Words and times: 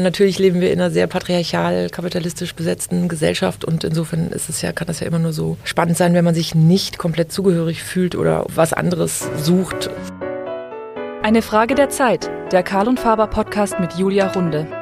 Natürlich 0.00 0.38
leben 0.38 0.60
wir 0.60 0.72
in 0.72 0.80
einer 0.80 0.90
sehr 0.90 1.06
patriarchal, 1.06 1.90
kapitalistisch 1.90 2.54
besetzten 2.54 3.08
Gesellschaft 3.08 3.64
und 3.64 3.84
insofern 3.84 4.28
ist 4.28 4.48
es 4.48 4.62
ja, 4.62 4.72
kann 4.72 4.86
das 4.86 5.00
ja 5.00 5.06
immer 5.06 5.18
nur 5.18 5.32
so 5.32 5.56
spannend 5.64 5.96
sein, 5.96 6.14
wenn 6.14 6.24
man 6.24 6.34
sich 6.34 6.54
nicht 6.54 6.98
komplett 6.98 7.32
zugehörig 7.32 7.82
fühlt 7.82 8.14
oder 8.14 8.46
was 8.54 8.72
anderes 8.72 9.28
sucht. 9.36 9.90
Eine 11.22 11.42
Frage 11.42 11.74
der 11.74 11.90
Zeit. 11.90 12.30
Der 12.50 12.62
Karl 12.62 12.88
und 12.88 12.98
Faber 12.98 13.26
Podcast 13.26 13.78
mit 13.78 13.94
Julia 13.94 14.28
Runde. 14.32 14.79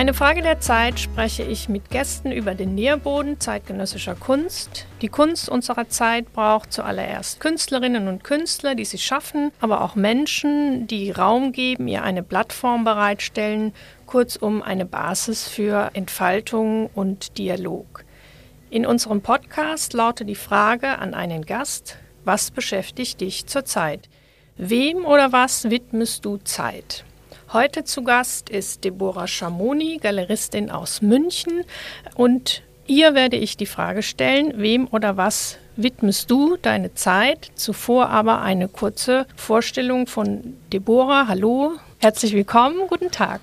Eine 0.00 0.14
Frage 0.14 0.40
der 0.40 0.60
Zeit 0.60 0.98
spreche 0.98 1.42
ich 1.42 1.68
mit 1.68 1.90
Gästen 1.90 2.32
über 2.32 2.54
den 2.54 2.74
Nährboden 2.74 3.38
zeitgenössischer 3.38 4.14
Kunst. 4.14 4.86
Die 5.02 5.08
Kunst 5.08 5.50
unserer 5.50 5.90
Zeit 5.90 6.32
braucht 6.32 6.72
zuallererst 6.72 7.38
Künstlerinnen 7.38 8.08
und 8.08 8.24
Künstler, 8.24 8.74
die 8.74 8.86
sie 8.86 8.96
schaffen, 8.96 9.52
aber 9.60 9.82
auch 9.82 9.96
Menschen, 9.96 10.86
die 10.86 11.10
Raum 11.10 11.52
geben, 11.52 11.86
ihr 11.86 12.02
eine 12.02 12.22
Plattform 12.22 12.82
bereitstellen, 12.82 13.74
kurzum 14.06 14.62
eine 14.62 14.86
Basis 14.86 15.46
für 15.46 15.90
Entfaltung 15.92 16.88
und 16.94 17.36
Dialog. 17.36 18.06
In 18.70 18.86
unserem 18.86 19.20
Podcast 19.20 19.92
lautet 19.92 20.30
die 20.30 20.34
Frage 20.34 20.98
an 20.98 21.12
einen 21.12 21.44
Gast, 21.44 21.98
was 22.24 22.50
beschäftigt 22.50 23.20
dich 23.20 23.44
zurzeit? 23.44 24.08
Wem 24.56 25.04
oder 25.04 25.32
was 25.32 25.68
widmest 25.68 26.24
du 26.24 26.38
Zeit? 26.38 27.04
Heute 27.52 27.82
zu 27.82 28.04
Gast 28.04 28.48
ist 28.48 28.84
Deborah 28.84 29.26
Schamoni, 29.26 29.98
Galeristin 30.00 30.70
aus 30.70 31.02
München. 31.02 31.64
Und 32.14 32.62
ihr 32.86 33.16
werde 33.16 33.38
ich 33.38 33.56
die 33.56 33.66
Frage 33.66 34.04
stellen, 34.04 34.52
wem 34.54 34.86
oder 34.86 35.16
was 35.16 35.58
widmest 35.74 36.30
du 36.30 36.56
deine 36.62 36.94
Zeit? 36.94 37.50
Zuvor 37.56 38.08
aber 38.10 38.40
eine 38.42 38.68
kurze 38.68 39.26
Vorstellung 39.34 40.06
von 40.06 40.58
Deborah. 40.72 41.26
Hallo, 41.26 41.72
herzlich 41.98 42.34
willkommen, 42.34 42.86
guten 42.88 43.10
Tag. 43.10 43.40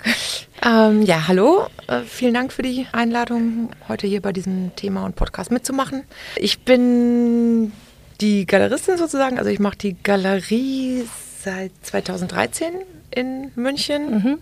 Ähm, 0.66 1.02
ja, 1.02 1.28
hallo. 1.28 1.68
Äh, 1.88 2.04
vielen 2.04 2.34
Dank 2.34 2.54
für 2.54 2.62
die 2.62 2.88
Einladung, 2.94 3.72
heute 3.90 4.08
hier 4.08 4.22
bei 4.22 4.32
diesem 4.32 4.74
Thema 4.78 5.04
und 5.04 5.18
Podcast 5.18 5.52
mitzumachen. 5.52 6.04
Ich 6.38 6.60
bin 6.60 7.74
die 8.22 8.46
Galeristin 8.46 8.98
sozusagen, 8.98 9.38
also 9.38 9.50
ich 9.50 9.60
mache 9.60 9.78
die 9.78 9.98
Galerie 10.02 11.04
seit 11.44 11.72
2013 11.84 12.74
in 13.12 13.52
München. 13.56 14.12
Mhm. 14.12 14.38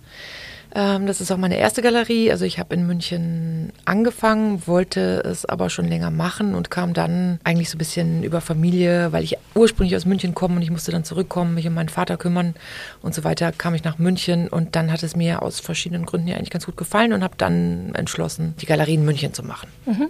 Ähm, 0.76 1.08
das 1.08 1.22
ist 1.22 1.32
auch 1.32 1.38
meine 1.38 1.58
erste 1.58 1.82
Galerie. 1.82 2.32
Also 2.32 2.44
ich 2.44 2.60
habe 2.60 2.76
in 2.76 2.86
München 2.86 3.72
angefangen, 3.86 4.68
wollte 4.68 5.24
es 5.26 5.46
aber 5.46 5.70
schon 5.70 5.88
länger 5.88 6.12
machen 6.12 6.54
und 6.54 6.70
kam 6.70 6.94
dann 6.94 7.40
eigentlich 7.46 7.70
so 7.70 7.76
ein 7.76 7.80
bisschen 7.80 8.24
über 8.24 8.42
Familie, 8.42 9.14
weil 9.14 9.24
ich 9.24 9.38
ursprünglich 9.56 9.96
aus 9.96 10.06
München 10.06 10.36
komme 10.36 10.58
und 10.58 10.62
ich 10.62 10.72
musste 10.72 10.92
dann 10.92 11.06
zurückkommen, 11.06 11.54
mich 11.54 11.66
um 11.66 11.74
meinen 11.74 11.90
Vater 11.90 12.18
kümmern 12.18 12.56
und 13.02 13.16
so 13.16 13.24
weiter, 13.24 13.54
kam 13.54 13.74
ich 13.74 13.86
nach 13.86 13.98
München 14.00 14.50
und 14.50 14.76
dann 14.76 14.92
hat 14.92 15.02
es 15.02 15.16
mir 15.16 15.42
aus 15.42 15.62
verschiedenen 15.62 16.06
Gründen 16.06 16.28
ja 16.28 16.36
eigentlich 16.36 16.50
ganz 16.50 16.66
gut 16.66 16.76
gefallen 16.76 17.14
und 17.14 17.24
habe 17.24 17.36
dann 17.38 17.96
entschlossen, 17.96 18.54
die 18.60 18.66
Galerie 18.66 18.96
in 18.96 19.06
München 19.06 19.34
zu 19.34 19.44
machen. 19.44 19.70
Mhm. 19.86 20.10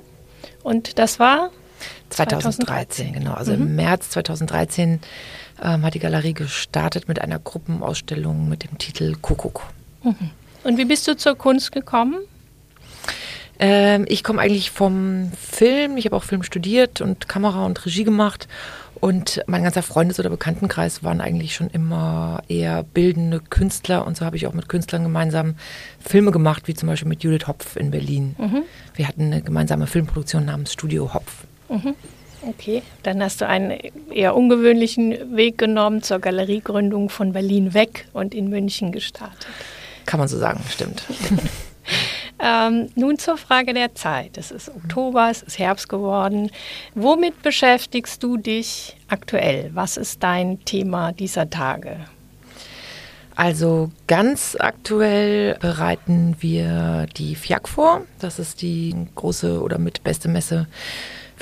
Und 0.64 0.98
das 0.98 1.20
war 1.20 1.52
2013, 2.10 2.42
2013 2.42 3.14
genau. 3.14 3.34
Also 3.34 3.54
mhm. 3.54 3.62
im 3.62 3.76
März 3.76 4.10
2013 4.10 5.00
ähm, 5.62 5.84
hat 5.84 5.94
die 5.94 6.00
Galerie 6.00 6.34
gestartet 6.34 7.08
mit 7.08 7.22
einer 7.22 7.40
Gruppenausstellung 7.40 8.50
mit 8.50 8.64
dem 8.64 8.78
Titel 8.78 9.16
Kuckuck. 9.22 9.64
Mhm. 10.04 10.32
Und 10.64 10.78
wie 10.78 10.86
bist 10.86 11.08
du 11.08 11.16
zur 11.16 11.36
Kunst 11.36 11.72
gekommen? 11.72 12.16
Ähm, 13.60 14.06
ich 14.08 14.24
komme 14.24 14.42
eigentlich 14.42 14.72
vom 14.72 15.32
Film. 15.40 15.98
Ich 15.98 16.06
habe 16.06 16.16
auch 16.16 16.24
Film 16.24 16.44
studiert 16.44 17.02
und 17.02 17.28
Kamera 17.28 17.66
und 17.66 17.86
Regie 17.86 18.04
gemacht. 18.04 18.48
Und 19.00 19.42
mein 19.48 19.64
ganzer 19.64 19.84
Freundes- 19.84 20.20
oder 20.20 20.30
Bekanntenkreis 20.30 21.04
waren 21.04 21.22
eigentlich 21.22 21.54
schon 21.54 21.70
immer 21.70 22.42
eher 22.48 22.84
bildende 22.84 23.40
Künstler. 23.40 24.06
Und 24.08 24.18
so 24.18 24.26
habe 24.26 24.38
ich 24.38 24.48
auch 24.48 24.54
mit 24.54 24.70
Künstlern 24.70 25.04
gemeinsam 25.04 25.56
Filme 26.00 26.32
gemacht, 26.32 26.68
wie 26.68 26.74
zum 26.74 26.88
Beispiel 26.88 27.10
mit 27.10 27.24
Judith 27.24 27.48
Hopf 27.48 27.76
in 27.76 27.92
Berlin. 27.92 28.36
Mhm. 28.38 28.64
Wir 28.96 29.08
hatten 29.08 29.26
eine 29.26 29.42
gemeinsame 29.42 29.88
Filmproduktion 29.88 30.46
namens 30.46 30.74
Studio 30.74 31.14
Hopf. 31.14 31.46
Mhm. 31.70 31.94
Okay, 32.48 32.84
dann 33.02 33.24
hast 33.24 33.42
du 33.42 33.48
einen 33.48 33.72
eher 34.12 34.36
ungewöhnlichen 34.36 35.36
Weg 35.36 35.58
genommen 35.58 36.04
zur 36.04 36.20
Galeriegründung 36.20 37.10
von 37.10 37.34
Berlin 37.34 37.74
weg 37.74 38.08
und 38.14 38.36
in 38.36 38.50
München 38.50 38.92
gestartet. 38.92 39.48
Kann 40.06 40.20
man 40.20 40.28
so 40.28 40.38
sagen, 40.38 40.62
stimmt. 40.70 41.04
ähm, 42.40 42.90
nun 42.96 43.18
zur 43.18 43.38
Frage 43.38 43.74
der 43.74 43.96
Zeit. 43.96 44.38
Es 44.38 44.52
ist 44.52 44.70
Oktober, 44.70 45.30
es 45.32 45.42
ist 45.42 45.58
Herbst 45.58 45.90
geworden. 45.90 46.52
Womit 46.94 47.42
beschäftigst 47.42 48.22
du 48.22 48.38
dich 48.38 48.96
aktuell? 49.08 49.72
Was 49.74 49.98
ist 49.98 50.22
dein 50.22 50.64
Thema 50.66 51.14
dieser 51.14 51.50
Tage? 51.50 51.98
Also 53.36 53.92
ganz 54.08 54.56
aktuell 54.58 55.58
bereiten 55.60 56.38
wir 56.40 57.08
die 57.18 57.36
FIAC 57.36 57.68
vor. 57.68 58.02
Das 58.20 58.40
ist 58.40 58.62
die 58.62 58.96
große 59.16 59.62
oder 59.62 59.78
mit 59.78 60.04
beste 60.04 60.30
Messe 60.30 60.68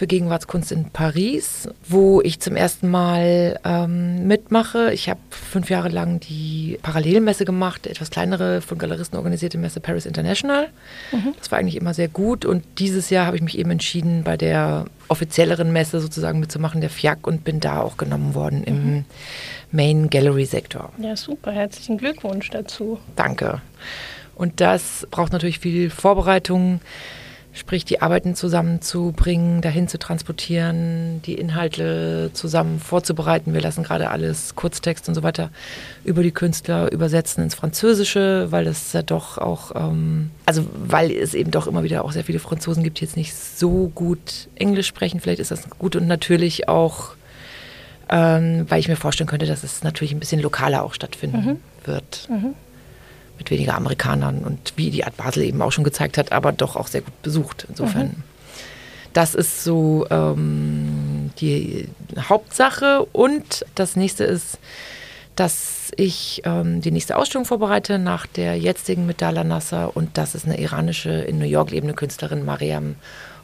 für 0.03 0.07
Gegenwartskunst 0.07 0.73
in 0.73 0.89
Paris, 0.89 1.69
wo 1.87 2.19
ich 2.19 2.41
zum 2.41 2.57
ersten 2.57 2.89
Mal 2.91 3.57
ähm, 3.63 4.27
mitmache. 4.27 4.91
Ich 4.91 5.07
habe 5.07 5.21
fünf 5.29 5.69
Jahre 5.69 5.87
lang 5.87 6.19
die 6.19 6.77
Parallelmesse 6.81 7.45
gemacht, 7.45 7.87
etwas 7.87 8.09
kleinere, 8.09 8.59
von 8.59 8.77
Galeristen 8.77 9.17
organisierte 9.17 9.57
Messe 9.57 9.79
Paris 9.79 10.05
International. 10.05 10.67
Mhm. 11.13 11.35
Das 11.39 11.51
war 11.51 11.59
eigentlich 11.59 11.77
immer 11.77 11.93
sehr 11.93 12.09
gut 12.09 12.43
und 12.43 12.65
dieses 12.79 13.11
Jahr 13.11 13.27
habe 13.27 13.37
ich 13.37 13.41
mich 13.41 13.57
eben 13.57 13.71
entschieden, 13.71 14.23
bei 14.25 14.35
der 14.35 14.87
offizielleren 15.07 15.71
Messe 15.71 16.01
sozusagen 16.01 16.41
mitzumachen, 16.41 16.81
der 16.81 16.89
FIAC, 16.89 17.25
und 17.25 17.45
bin 17.45 17.61
da 17.61 17.79
auch 17.79 17.95
genommen 17.95 18.35
worden 18.35 18.65
im 18.65 18.75
mhm. 18.75 19.05
Main 19.71 20.09
Gallery 20.09 20.43
Sektor. 20.43 20.91
Ja, 20.97 21.15
super. 21.15 21.53
Herzlichen 21.53 21.97
Glückwunsch 21.97 22.49
dazu. 22.49 22.99
Danke. 23.15 23.61
Und 24.35 24.59
das 24.59 25.07
braucht 25.11 25.31
natürlich 25.31 25.59
viel 25.59 25.89
Vorbereitung 25.89 26.81
sprich 27.53 27.85
die 27.85 28.01
Arbeiten 28.01 28.35
zusammenzubringen, 28.35 29.61
dahin 29.61 29.87
zu 29.87 29.99
transportieren, 29.99 31.21
die 31.21 31.35
Inhalte 31.35 32.31
zusammen 32.33 32.79
vorzubereiten. 32.79 33.53
Wir 33.53 33.61
lassen 33.61 33.83
gerade 33.83 34.09
alles, 34.09 34.55
Kurztext 34.55 35.07
und 35.07 35.15
so 35.15 35.21
weiter, 35.21 35.51
über 36.03 36.23
die 36.23 36.31
Künstler 36.31 36.91
übersetzen 36.91 37.43
ins 37.43 37.53
Französische, 37.53 38.47
weil 38.51 38.65
es 38.65 38.91
ja 38.93 39.03
doch 39.03 39.37
auch, 39.37 39.71
ähm, 39.75 40.31
also 40.45 40.65
weil 40.73 41.11
es 41.11 41.35
eben 41.35 41.51
doch 41.51 41.67
immer 41.67 41.83
wieder 41.83 42.03
auch 42.03 42.11
sehr 42.11 42.23
viele 42.23 42.39
Franzosen 42.39 42.83
gibt, 42.83 42.99
die 42.99 43.05
jetzt 43.05 43.17
nicht 43.17 43.35
so 43.35 43.91
gut 43.93 44.47
Englisch 44.55 44.87
sprechen. 44.87 45.19
Vielleicht 45.19 45.39
ist 45.39 45.51
das 45.51 45.69
gut 45.69 45.95
und 45.95 46.07
natürlich 46.07 46.67
auch, 46.67 47.11
ähm, 48.09 48.65
weil 48.67 48.79
ich 48.79 48.87
mir 48.87 48.95
vorstellen 48.95 49.27
könnte, 49.29 49.45
dass 49.45 49.63
es 49.63 49.83
natürlich 49.83 50.11
ein 50.11 50.19
bisschen 50.19 50.41
lokaler 50.41 50.83
auch 50.83 50.95
stattfinden 50.95 51.45
mhm. 51.45 51.59
wird. 51.85 52.27
Mhm 52.29 52.55
mit 53.37 53.49
weniger 53.51 53.75
Amerikanern 53.75 54.39
und 54.39 54.73
wie 54.75 54.91
die 54.91 55.03
Art 55.03 55.17
Basel 55.17 55.43
eben 55.43 55.61
auch 55.61 55.71
schon 55.71 55.83
gezeigt 55.83 56.17
hat, 56.17 56.31
aber 56.31 56.51
doch 56.51 56.75
auch 56.75 56.87
sehr 56.87 57.01
gut 57.01 57.21
besucht. 57.21 57.65
Insofern. 57.69 58.07
Mhm. 58.07 58.23
Das 59.13 59.35
ist 59.35 59.63
so 59.63 60.07
ähm, 60.09 61.31
die 61.39 61.87
Hauptsache. 62.17 63.05
Und 63.11 63.65
das 63.75 63.95
nächste 63.95 64.23
ist, 64.23 64.57
dass 65.35 65.91
ich 65.95 66.41
ähm, 66.45 66.81
die 66.81 66.91
nächste 66.91 67.17
Ausstellung 67.17 67.45
vorbereite 67.45 67.99
nach 67.99 68.25
der 68.25 68.57
jetzigen 68.57 69.05
mit 69.05 69.21
Dala 69.21 69.43
Nasser. 69.43 69.95
Und 69.95 70.17
das 70.17 70.33
ist 70.33 70.45
eine 70.45 70.59
iranische, 70.59 71.11
in 71.11 71.37
New 71.37 71.45
York 71.45 71.71
lebende 71.71 71.95
Künstlerin, 71.95 72.43
Mariam 72.43 72.95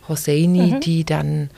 Hosseini, 0.08 0.74
mhm. 0.74 0.80
die 0.80 1.04
dann 1.04 1.52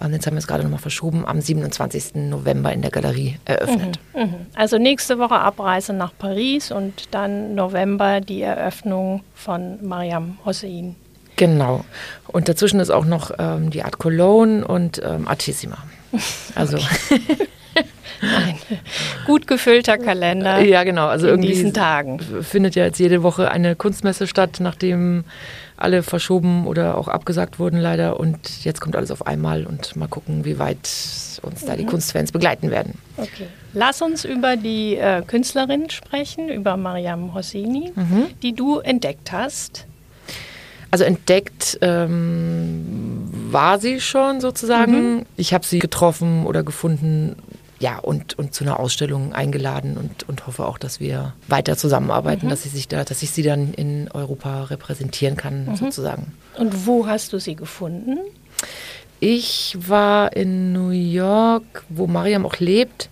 und 0.00 0.12
jetzt 0.12 0.26
haben 0.26 0.34
wir 0.34 0.38
es 0.38 0.46
gerade 0.46 0.62
nochmal 0.62 0.78
verschoben, 0.80 1.26
am 1.26 1.40
27. 1.40 2.14
November 2.14 2.72
in 2.72 2.82
der 2.82 2.90
Galerie 2.90 3.38
eröffnet. 3.44 3.98
Mhm, 4.14 4.22
mh. 4.22 4.34
Also 4.54 4.78
nächste 4.78 5.18
Woche 5.18 5.38
Abreise 5.38 5.92
nach 5.92 6.12
Paris 6.18 6.72
und 6.72 7.14
dann 7.14 7.54
November 7.54 8.20
die 8.20 8.40
Eröffnung 8.40 9.22
von 9.34 9.78
Mariam 9.86 10.38
Hossein. 10.44 10.96
Genau. 11.36 11.84
Und 12.28 12.48
dazwischen 12.48 12.80
ist 12.80 12.90
auch 12.90 13.04
noch 13.04 13.30
ähm, 13.38 13.70
die 13.70 13.82
Art 13.82 13.98
Cologne 13.98 14.66
und 14.66 15.00
ähm, 15.04 15.28
Artissima. 15.28 15.78
Also. 16.54 16.78
Ein 18.20 18.56
gut 19.26 19.46
gefüllter 19.46 19.98
Kalender. 19.98 20.60
Ja, 20.60 20.84
genau. 20.84 21.08
Also 21.08 21.26
in 21.26 21.34
irgendwie 21.34 21.48
diesen 21.48 21.72
Tagen. 21.72 22.20
findet 22.42 22.74
ja 22.74 22.84
jetzt 22.84 22.98
jede 22.98 23.22
Woche 23.22 23.50
eine 23.50 23.76
Kunstmesse 23.76 24.26
statt, 24.26 24.58
nachdem 24.60 25.24
alle 25.76 26.02
verschoben 26.02 26.66
oder 26.66 26.98
auch 26.98 27.08
abgesagt 27.08 27.58
wurden 27.58 27.78
leider. 27.78 28.20
Und 28.20 28.64
jetzt 28.64 28.80
kommt 28.80 28.96
alles 28.96 29.10
auf 29.10 29.26
einmal 29.26 29.66
und 29.66 29.96
mal 29.96 30.08
gucken, 30.08 30.44
wie 30.44 30.58
weit 30.58 30.88
uns 31.42 31.64
da 31.64 31.76
die 31.76 31.84
mhm. 31.84 31.88
Kunstfans 31.88 32.32
begleiten 32.32 32.70
werden. 32.70 32.94
Okay. 33.16 33.46
Lass 33.72 34.02
uns 34.02 34.24
über 34.24 34.56
die 34.56 34.96
äh, 34.96 35.22
Künstlerin 35.22 35.88
sprechen, 35.88 36.48
über 36.48 36.76
Mariam 36.76 37.34
Hossini, 37.34 37.92
mhm. 37.94 38.26
die 38.42 38.54
du 38.54 38.78
entdeckt 38.78 39.32
hast. 39.32 39.86
Also 40.90 41.04
entdeckt 41.04 41.78
ähm, 41.82 43.28
war 43.50 43.78
sie 43.78 44.00
schon 44.00 44.40
sozusagen. 44.40 45.16
Mhm. 45.16 45.26
Ich 45.36 45.54
habe 45.54 45.64
sie 45.64 45.78
getroffen 45.78 46.46
oder 46.46 46.62
gefunden 46.62 47.36
ja, 47.80 47.98
und, 47.98 48.38
und 48.38 48.54
zu 48.54 48.62
einer 48.62 48.78
Ausstellung 48.78 49.32
eingeladen 49.32 49.96
und, 49.96 50.28
und 50.28 50.46
hoffe 50.46 50.66
auch, 50.66 50.78
dass 50.78 51.00
wir 51.00 51.32
weiter 51.48 51.76
zusammenarbeiten, 51.76 52.46
mhm. 52.46 52.50
dass, 52.50 52.64
ich 52.66 52.72
sich 52.72 52.88
da, 52.88 53.04
dass 53.04 53.22
ich 53.22 53.30
sie 53.30 53.42
dann 53.42 53.74
in 53.74 54.08
Europa 54.12 54.64
repräsentieren 54.64 55.36
kann, 55.36 55.66
mhm. 55.66 55.76
sozusagen. 55.76 56.34
Und 56.58 56.86
wo 56.86 57.06
hast 57.06 57.32
du 57.32 57.38
sie 57.38 57.56
gefunden? 57.56 58.18
ich 59.20 59.76
war 59.86 60.34
in 60.34 60.72
New 60.72 60.90
York, 60.90 61.84
wo 61.88 62.06
Mariam 62.06 62.46
auch 62.46 62.58
lebt. 62.58 63.10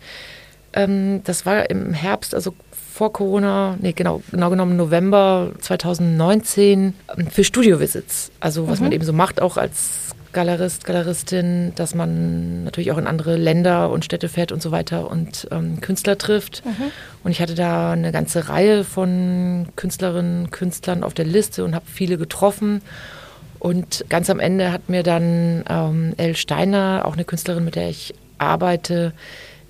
Ähm, 0.72 1.20
das 1.24 1.46
war 1.46 1.70
im 1.70 1.92
Herbst, 1.92 2.34
also 2.34 2.54
vor 2.92 3.12
Corona, 3.12 3.76
nee, 3.80 3.92
genau, 3.92 4.22
genau 4.30 4.50
genommen 4.50 4.76
November 4.76 5.52
2019 5.60 6.94
ähm, 7.16 7.26
für 7.28 7.44
Studio-Visits. 7.44 8.32
Also 8.40 8.68
was 8.68 8.80
mhm. 8.80 8.86
man 8.86 8.92
eben 8.92 9.04
so 9.04 9.12
macht, 9.12 9.40
auch 9.40 9.56
als 9.56 10.14
Galerist, 10.32 10.84
Galeristin, 10.84 11.72
dass 11.74 11.94
man 11.94 12.64
natürlich 12.64 12.92
auch 12.92 12.98
in 12.98 13.06
andere 13.06 13.36
Länder 13.36 13.90
und 13.90 14.04
Städte 14.04 14.28
fährt 14.28 14.52
und 14.52 14.62
so 14.62 14.70
weiter 14.70 15.10
und 15.10 15.48
ähm, 15.50 15.80
Künstler 15.80 16.18
trifft. 16.18 16.64
Mhm. 16.64 16.90
Und 17.24 17.30
ich 17.30 17.40
hatte 17.40 17.54
da 17.54 17.92
eine 17.92 18.12
ganze 18.12 18.48
Reihe 18.48 18.84
von 18.84 19.68
Künstlerinnen, 19.76 20.50
Künstlern 20.50 21.02
auf 21.02 21.14
der 21.14 21.24
Liste 21.24 21.64
und 21.64 21.74
habe 21.74 21.86
viele 21.86 22.18
getroffen. 22.18 22.82
Und 23.58 24.04
ganz 24.08 24.30
am 24.30 24.38
Ende 24.38 24.72
hat 24.72 24.88
mir 24.88 25.02
dann 25.02 25.64
ähm, 25.68 26.14
El 26.16 26.36
Steiner, 26.36 27.02
auch 27.04 27.14
eine 27.14 27.24
Künstlerin, 27.24 27.64
mit 27.64 27.74
der 27.74 27.88
ich 27.88 28.14
arbeite, 28.38 29.12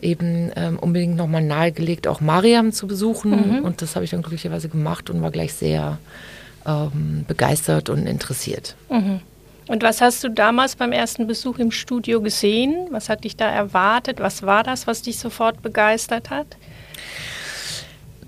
eben 0.00 0.50
ähm, 0.56 0.78
unbedingt 0.78 1.16
nochmal 1.16 1.42
nahegelegt, 1.42 2.06
auch 2.06 2.20
Mariam 2.20 2.72
zu 2.72 2.86
besuchen. 2.86 3.58
Mhm. 3.58 3.64
Und 3.64 3.82
das 3.82 3.94
habe 3.94 4.04
ich 4.04 4.10
dann 4.10 4.22
glücklicherweise 4.22 4.68
gemacht 4.68 5.10
und 5.10 5.22
war 5.22 5.30
gleich 5.30 5.54
sehr 5.54 5.98
ähm, 6.66 7.24
begeistert 7.26 7.88
und 7.88 8.06
interessiert. 8.06 8.76
Mhm. 8.90 9.20
Und 9.68 9.82
was 9.82 10.00
hast 10.00 10.24
du 10.24 10.30
damals 10.30 10.76
beim 10.76 10.92
ersten 10.92 11.26
Besuch 11.26 11.58
im 11.58 11.70
Studio 11.70 12.20
gesehen? 12.22 12.88
Was 12.90 13.08
hat 13.08 13.24
dich 13.24 13.36
da 13.36 13.48
erwartet? 13.48 14.18
Was 14.18 14.42
war 14.42 14.62
das, 14.62 14.86
was 14.86 15.02
dich 15.02 15.18
sofort 15.18 15.62
begeistert 15.62 16.30
hat? 16.30 16.56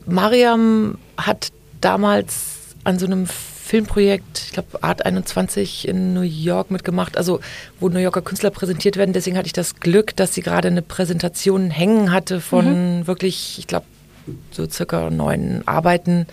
Mariam 0.06 0.98
hat 1.16 1.48
damals 1.80 2.74
an 2.84 2.98
so 2.98 3.06
einem 3.06 3.26
Filmprojekt, 3.26 4.46
ich 4.46 4.52
glaube 4.52 4.82
Art 4.82 5.06
21 5.06 5.86
in 5.86 6.12
New 6.12 6.22
York 6.22 6.70
mitgemacht, 6.70 7.16
also 7.16 7.40
wo 7.78 7.88
New 7.88 8.00
Yorker 8.00 8.20
Künstler 8.20 8.50
präsentiert 8.50 8.96
werden. 8.96 9.12
Deswegen 9.12 9.36
hatte 9.36 9.46
ich 9.46 9.52
das 9.52 9.76
Glück, 9.76 10.16
dass 10.16 10.34
sie 10.34 10.42
gerade 10.42 10.68
eine 10.68 10.82
Präsentation 10.82 11.70
hängen 11.70 12.12
hatte 12.12 12.40
von 12.40 12.98
mhm. 12.98 13.06
wirklich, 13.06 13.58
ich 13.58 13.66
glaube, 13.66 13.86
so 14.50 14.68
circa 14.68 15.10
neun 15.10 15.62
Arbeiten 15.66 16.26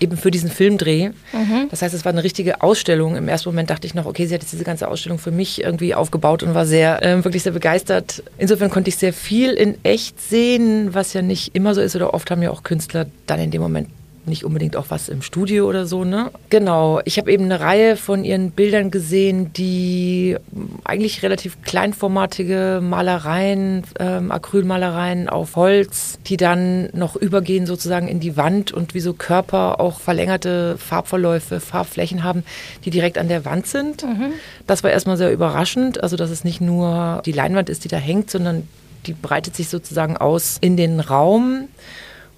eben 0.00 0.16
für 0.16 0.30
diesen 0.30 0.50
Filmdreh. 0.50 1.10
Mhm. 1.32 1.68
Das 1.70 1.82
heißt, 1.82 1.94
es 1.94 2.04
war 2.04 2.12
eine 2.12 2.24
richtige 2.24 2.62
Ausstellung. 2.62 3.16
Im 3.16 3.28
ersten 3.28 3.48
Moment 3.48 3.70
dachte 3.70 3.86
ich 3.86 3.94
noch, 3.94 4.06
okay, 4.06 4.26
sie 4.26 4.34
hat 4.34 4.42
jetzt 4.42 4.52
diese 4.52 4.64
ganze 4.64 4.88
Ausstellung 4.88 5.18
für 5.18 5.30
mich 5.30 5.62
irgendwie 5.62 5.94
aufgebaut 5.94 6.42
und 6.42 6.54
war 6.54 6.66
sehr, 6.66 7.02
äh, 7.02 7.24
wirklich 7.24 7.42
sehr 7.42 7.52
begeistert. 7.52 8.22
Insofern 8.38 8.70
konnte 8.70 8.88
ich 8.88 8.96
sehr 8.96 9.12
viel 9.12 9.52
in 9.52 9.76
echt 9.84 10.20
sehen, 10.20 10.94
was 10.94 11.12
ja 11.12 11.22
nicht 11.22 11.54
immer 11.54 11.74
so 11.74 11.80
ist 11.80 11.96
oder 11.96 12.14
oft 12.14 12.30
haben 12.30 12.42
ja 12.42 12.50
auch 12.50 12.62
Künstler 12.62 13.06
dann 13.26 13.40
in 13.40 13.50
dem 13.50 13.62
Moment 13.62 13.88
nicht 14.30 14.44
unbedingt 14.44 14.76
auch 14.76 14.86
was 14.88 15.10
im 15.10 15.20
Studio 15.20 15.68
oder 15.68 15.84
so, 15.84 16.04
ne? 16.04 16.30
Genau. 16.48 17.00
Ich 17.04 17.18
habe 17.18 17.30
eben 17.30 17.44
eine 17.44 17.60
Reihe 17.60 17.96
von 17.96 18.24
ihren 18.24 18.50
Bildern 18.50 18.90
gesehen, 18.90 19.52
die 19.52 20.36
eigentlich 20.84 21.22
relativ 21.22 21.60
kleinformatige 21.62 22.80
Malereien, 22.82 23.82
ähm, 23.98 24.32
Acrylmalereien 24.32 25.28
auf 25.28 25.56
Holz, 25.56 26.18
die 26.26 26.38
dann 26.38 26.88
noch 26.94 27.16
übergehen 27.16 27.66
sozusagen 27.66 28.08
in 28.08 28.20
die 28.20 28.36
Wand 28.38 28.72
und 28.72 28.94
wie 28.94 29.00
so 29.00 29.12
Körper 29.12 29.80
auch 29.80 30.00
verlängerte 30.00 30.78
Farbverläufe, 30.78 31.60
Farbflächen 31.60 32.24
haben, 32.24 32.44
die 32.84 32.90
direkt 32.90 33.18
an 33.18 33.28
der 33.28 33.44
Wand 33.44 33.66
sind. 33.66 34.04
Mhm. 34.04 34.32
Das 34.66 34.82
war 34.82 34.90
erstmal 34.90 35.18
sehr 35.18 35.32
überraschend, 35.32 36.02
also 36.02 36.16
dass 36.16 36.30
es 36.30 36.44
nicht 36.44 36.60
nur 36.60 37.20
die 37.26 37.32
Leinwand 37.32 37.68
ist, 37.68 37.84
die 37.84 37.88
da 37.88 37.98
hängt, 37.98 38.30
sondern 38.30 38.66
die 39.06 39.12
breitet 39.12 39.56
sich 39.56 39.68
sozusagen 39.68 40.16
aus 40.16 40.58
in 40.60 40.76
den 40.76 41.00
Raum. 41.00 41.68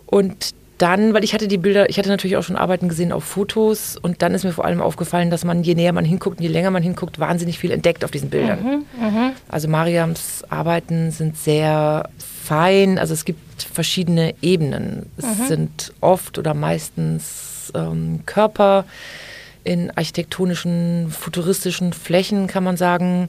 Und 0.07 0.55
dann, 0.79 1.15
weil 1.15 1.23
ich 1.23 1.35
hatte 1.35 1.49
die 1.49 1.59
Bilder, 1.59 1.89
ich 1.91 1.99
hatte 1.99 2.09
natürlich 2.09 2.37
auch 2.37 2.43
schon 2.43 2.57
Arbeiten 2.57 2.89
gesehen 2.89 3.13
auf 3.13 3.25
Fotos 3.25 3.97
und 3.97 4.23
dann 4.23 4.35
ist 4.35 4.45
mir 4.45 4.53
vor 4.53 4.65
allem 4.65 4.81
aufgefallen, 4.81 5.31
dass 5.31 5.45
man, 5.45 5.63
je 5.63 5.75
näher 5.75 5.93
man 5.93 6.05
hinguckt 6.05 6.39
und 6.39 6.43
je 6.43 6.49
länger 6.49 6.71
man 6.71 6.83
hinguckt, 6.83 7.19
wahnsinnig 7.19 7.59
viel 7.59 7.71
entdeckt 7.71 8.05
auf 8.05 8.11
diesen 8.11 8.31
Bildern. 8.31 8.63
Mhm, 8.63 8.85
mh. 9.01 9.33
Also 9.49 9.69
Mariams 9.69 10.45
Arbeiten 10.49 11.11
sind 11.11 11.37
sehr 11.37 12.09
fein, 12.19 12.99
also 12.99 13.15
es 13.15 13.25
gibt 13.25 13.63
verschiedene 13.63 14.35
Ebenen. 14.43 15.11
Es 15.17 15.25
mhm. 15.25 15.47
sind 15.47 15.93
oft 16.01 16.39
oder 16.39 16.55
meistens 16.55 17.73
ähm, 17.75 18.21
Körper 18.27 18.85
in 19.65 19.91
architektonischen, 19.93 21.11
futuristischen 21.11 21.93
Flächen, 21.93 22.47
kann 22.49 22.65
man 22.65 22.77
sagen. 22.77 23.29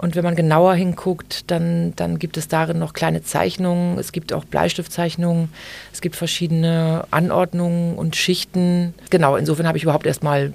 Und 0.00 0.16
wenn 0.16 0.24
man 0.24 0.34
genauer 0.34 0.74
hinguckt, 0.74 1.50
dann, 1.50 1.92
dann 1.96 2.18
gibt 2.18 2.38
es 2.38 2.48
darin 2.48 2.78
noch 2.78 2.94
kleine 2.94 3.22
Zeichnungen. 3.22 3.98
Es 3.98 4.12
gibt 4.12 4.32
auch 4.32 4.46
Bleistiftzeichnungen. 4.46 5.50
Es 5.92 6.00
gibt 6.00 6.16
verschiedene 6.16 7.04
Anordnungen 7.10 7.96
und 7.96 8.16
Schichten. 8.16 8.94
Genau, 9.10 9.36
insofern 9.36 9.66
habe 9.66 9.76
ich 9.76 9.84
überhaupt 9.84 10.06
erst 10.06 10.22
mal 10.22 10.54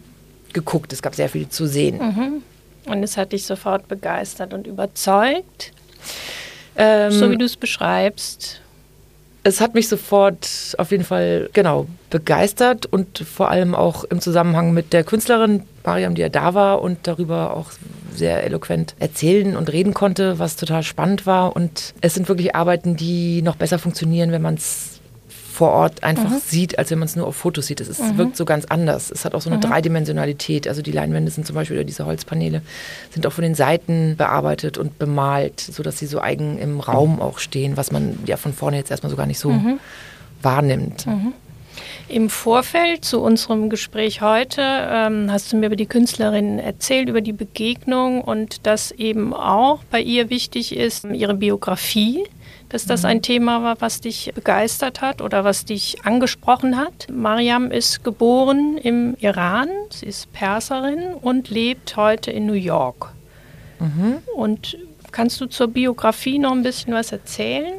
geguckt. 0.54 0.94
Es 0.94 1.04
gab 1.04 1.14
sehr 1.14 1.30
viel 1.30 1.48
zu 1.48 1.68
sehen. 1.68 2.00
Mhm. 2.00 2.92
Und 2.92 3.04
es 3.04 3.18
hat 3.18 3.34
dich 3.34 3.46
sofort 3.46 3.88
begeistert 3.88 4.52
und 4.54 4.66
überzeugt? 4.66 5.72
Ähm, 6.76 7.12
so 7.12 7.30
wie 7.30 7.38
du 7.38 7.46
es 7.46 7.56
beschreibst 7.56 8.62
es 9.46 9.62
hat 9.62 9.76
mich 9.76 9.88
sofort 9.88 10.76
auf 10.80 10.90
jeden 10.90 11.04
Fall 11.04 11.52
genau 11.54 11.86
begeistert 12.10 12.88
und 12.88 13.20
vor 13.20 13.52
allem 13.52 13.76
auch 13.76 14.04
im 14.06 14.20
Zusammenhang 14.20 14.74
mit 14.74 14.92
der 14.92 15.04
Künstlerin 15.04 15.62
Mariam, 15.86 16.16
die 16.16 16.22
ja 16.22 16.30
da 16.30 16.54
war 16.54 16.82
und 16.82 17.00
darüber 17.04 17.56
auch 17.56 17.72
sehr 18.14 18.44
eloquent 18.44 18.96
erzählen 19.00 19.56
und 19.56 19.72
reden 19.72 19.94
konnte, 19.94 20.40
was 20.40 20.56
total 20.56 20.84
spannend 20.84 21.26
war. 21.26 21.56
Und 21.56 21.94
es 22.02 22.14
sind 22.14 22.28
wirklich 22.28 22.56
Arbeiten, 22.56 22.96
die 22.96 23.42
noch 23.42 23.56
besser 23.56 23.80
funktionieren, 23.80 24.32
wenn 24.32 24.42
man 24.42 24.56
es 24.56 24.96
vor 25.56 25.72
Ort 25.72 26.04
einfach 26.04 26.30
mhm. 26.30 26.42
sieht, 26.46 26.78
als 26.78 26.92
wenn 26.92 27.00
man 27.00 27.08
es 27.08 27.16
nur 27.16 27.26
auf 27.26 27.36
Fotos 27.38 27.68
sieht. 27.68 27.80
Es 27.80 27.88
ist, 27.88 28.02
mhm. 28.02 28.18
wirkt 28.18 28.36
so 28.36 28.44
ganz 28.44 28.66
anders. 28.66 29.10
Es 29.10 29.24
hat 29.24 29.34
auch 29.34 29.42
so 29.42 29.50
eine 29.50 29.58
mhm. 29.58 29.62
Dreidimensionalität. 29.62 30.68
Also 30.68 30.82
die 30.82 30.92
Leinwände 30.92 31.32
sind 31.32 31.48
zum 31.48 31.56
Beispiel, 31.56 31.78
oder 31.78 31.86
diese 31.86 32.06
Holzpaneele, 32.06 32.62
sind 33.12 33.26
auch 33.26 33.32
von 33.32 33.44
den 33.44 33.56
Seiten 33.56 34.18
bearbeitet 34.18 34.78
und 34.78 35.00
bemalt, 35.00 35.62
sodass 35.62 35.98
sie 35.98 36.08
so 36.08 36.20
eigen 36.20 36.58
im 36.58 36.82
Raum 36.82 37.22
auch 37.22 37.40
stehen, 37.40 37.78
was 37.78 37.92
man 37.92 38.20
ja 38.26 38.36
von 38.36 38.54
vorne 38.54 38.78
jetzt 38.78 38.92
erstmal 38.92 39.10
so 39.10 39.16
gar 39.16 39.28
nicht 39.28 39.40
so 39.40 39.52
mhm. 39.52 39.80
wahrnimmt. 40.42 41.08
Mhm. 41.76 42.16
Im 42.16 42.30
Vorfeld 42.30 43.06
zu 43.06 43.22
unserem 43.22 43.70
Gespräch 43.70 44.22
heute 44.22 44.62
ähm, 44.62 45.32
hast 45.32 45.52
du 45.52 45.58
mir 45.58 45.68
über 45.68 45.76
die 45.76 45.86
Künstlerin 45.86 46.60
erzählt, 46.60 47.10
über 47.10 47.22
die 47.22 47.34
Begegnung 47.34 48.22
und 48.22 48.66
dass 48.66 48.92
eben 48.92 49.34
auch 49.34 49.84
bei 49.90 50.02
ihr 50.02 50.30
wichtig 50.30 50.76
ist, 50.76 51.06
ihre 51.06 51.36
Biografie 51.36 52.26
dass 52.70 52.86
das 52.86 53.06
ein 53.06 53.22
Thema 53.22 53.64
war, 53.64 53.80
was 53.80 54.02
dich 54.02 54.32
begeistert 54.34 55.02
hat 55.02 55.22
oder 55.22 55.44
was 55.44 55.66
dich 55.66 56.04
angesprochen 56.04 56.78
hat. 56.78 57.08
Mariam 57.10 57.72
ist 57.72 58.04
geboren 58.04 58.78
im 58.78 59.16
Iran, 59.20 59.70
sie 59.92 60.08
ist 60.08 60.34
Perserin 60.34 61.14
und 61.14 61.50
lebt 61.50 61.96
heute 61.96 62.32
in 62.32 62.46
New 62.46 62.54
York. 62.54 63.14
Mhm. 63.80 64.18
Und 64.36 64.78
kannst 65.12 65.40
du 65.40 65.46
zur 65.46 65.68
Biografie 65.68 66.40
noch 66.40 66.52
ein 66.52 66.64
bisschen 66.64 66.94
was 66.94 67.12
erzählen? 67.12 67.76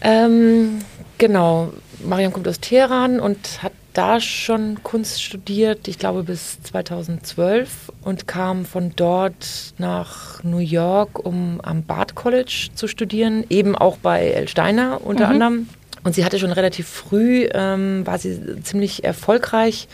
Ähm, 0.00 0.80
genau, 1.18 1.72
Mariam 2.04 2.32
kommt 2.32 2.48
aus 2.48 2.60
Teheran 2.60 3.20
und 3.20 3.62
hat 3.62 3.72
da 3.92 4.20
schon 4.20 4.82
Kunst 4.82 5.22
studiert, 5.22 5.86
ich 5.88 5.98
glaube 5.98 6.24
bis 6.24 6.60
2012 6.62 7.92
und 8.02 8.26
kam 8.26 8.64
von 8.64 8.92
dort 8.96 9.74
nach 9.78 10.42
New 10.42 10.58
York, 10.58 11.24
um 11.24 11.60
am 11.62 11.84
Bard 11.84 12.14
College 12.14 12.70
zu 12.74 12.88
studieren, 12.88 13.44
eben 13.50 13.76
auch 13.76 13.96
bei 13.98 14.28
El 14.30 14.48
Steiner 14.48 15.00
unter 15.04 15.26
mhm. 15.26 15.32
anderem. 15.32 15.68
Und 16.02 16.14
sie 16.14 16.24
hatte 16.24 16.38
schon 16.38 16.52
relativ 16.52 16.86
früh, 16.86 17.48
ähm, 17.52 18.06
war 18.06 18.18
sie 18.18 18.60
ziemlich 18.62 19.04
erfolgreich 19.04 19.88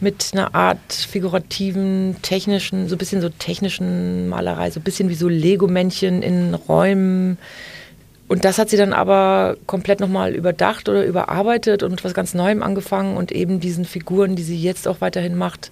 mit 0.00 0.30
einer 0.32 0.54
Art 0.54 0.92
figurativen, 0.92 2.16
technischen, 2.22 2.88
so 2.88 2.94
ein 2.94 2.98
bisschen 2.98 3.20
so 3.20 3.28
technischen 3.28 4.28
Malerei, 4.28 4.70
so 4.70 4.80
ein 4.80 4.84
bisschen 4.84 5.08
wie 5.08 5.14
so 5.14 5.28
Lego-Männchen 5.28 6.22
in 6.22 6.54
Räumen 6.54 7.38
und 8.28 8.44
das 8.44 8.58
hat 8.58 8.70
sie 8.70 8.76
dann 8.76 8.92
aber 8.92 9.56
komplett 9.66 10.00
nochmal 10.00 10.34
überdacht 10.34 10.88
oder 10.88 11.04
überarbeitet 11.04 11.82
und 11.82 11.92
mit 11.92 12.04
was 12.04 12.12
ganz 12.12 12.34
Neuem 12.34 12.62
angefangen 12.62 13.16
und 13.16 13.30
eben 13.30 13.60
diesen 13.60 13.84
Figuren, 13.84 14.34
die 14.34 14.42
sie 14.42 14.60
jetzt 14.60 14.88
auch 14.88 15.00
weiterhin 15.00 15.36
macht. 15.36 15.70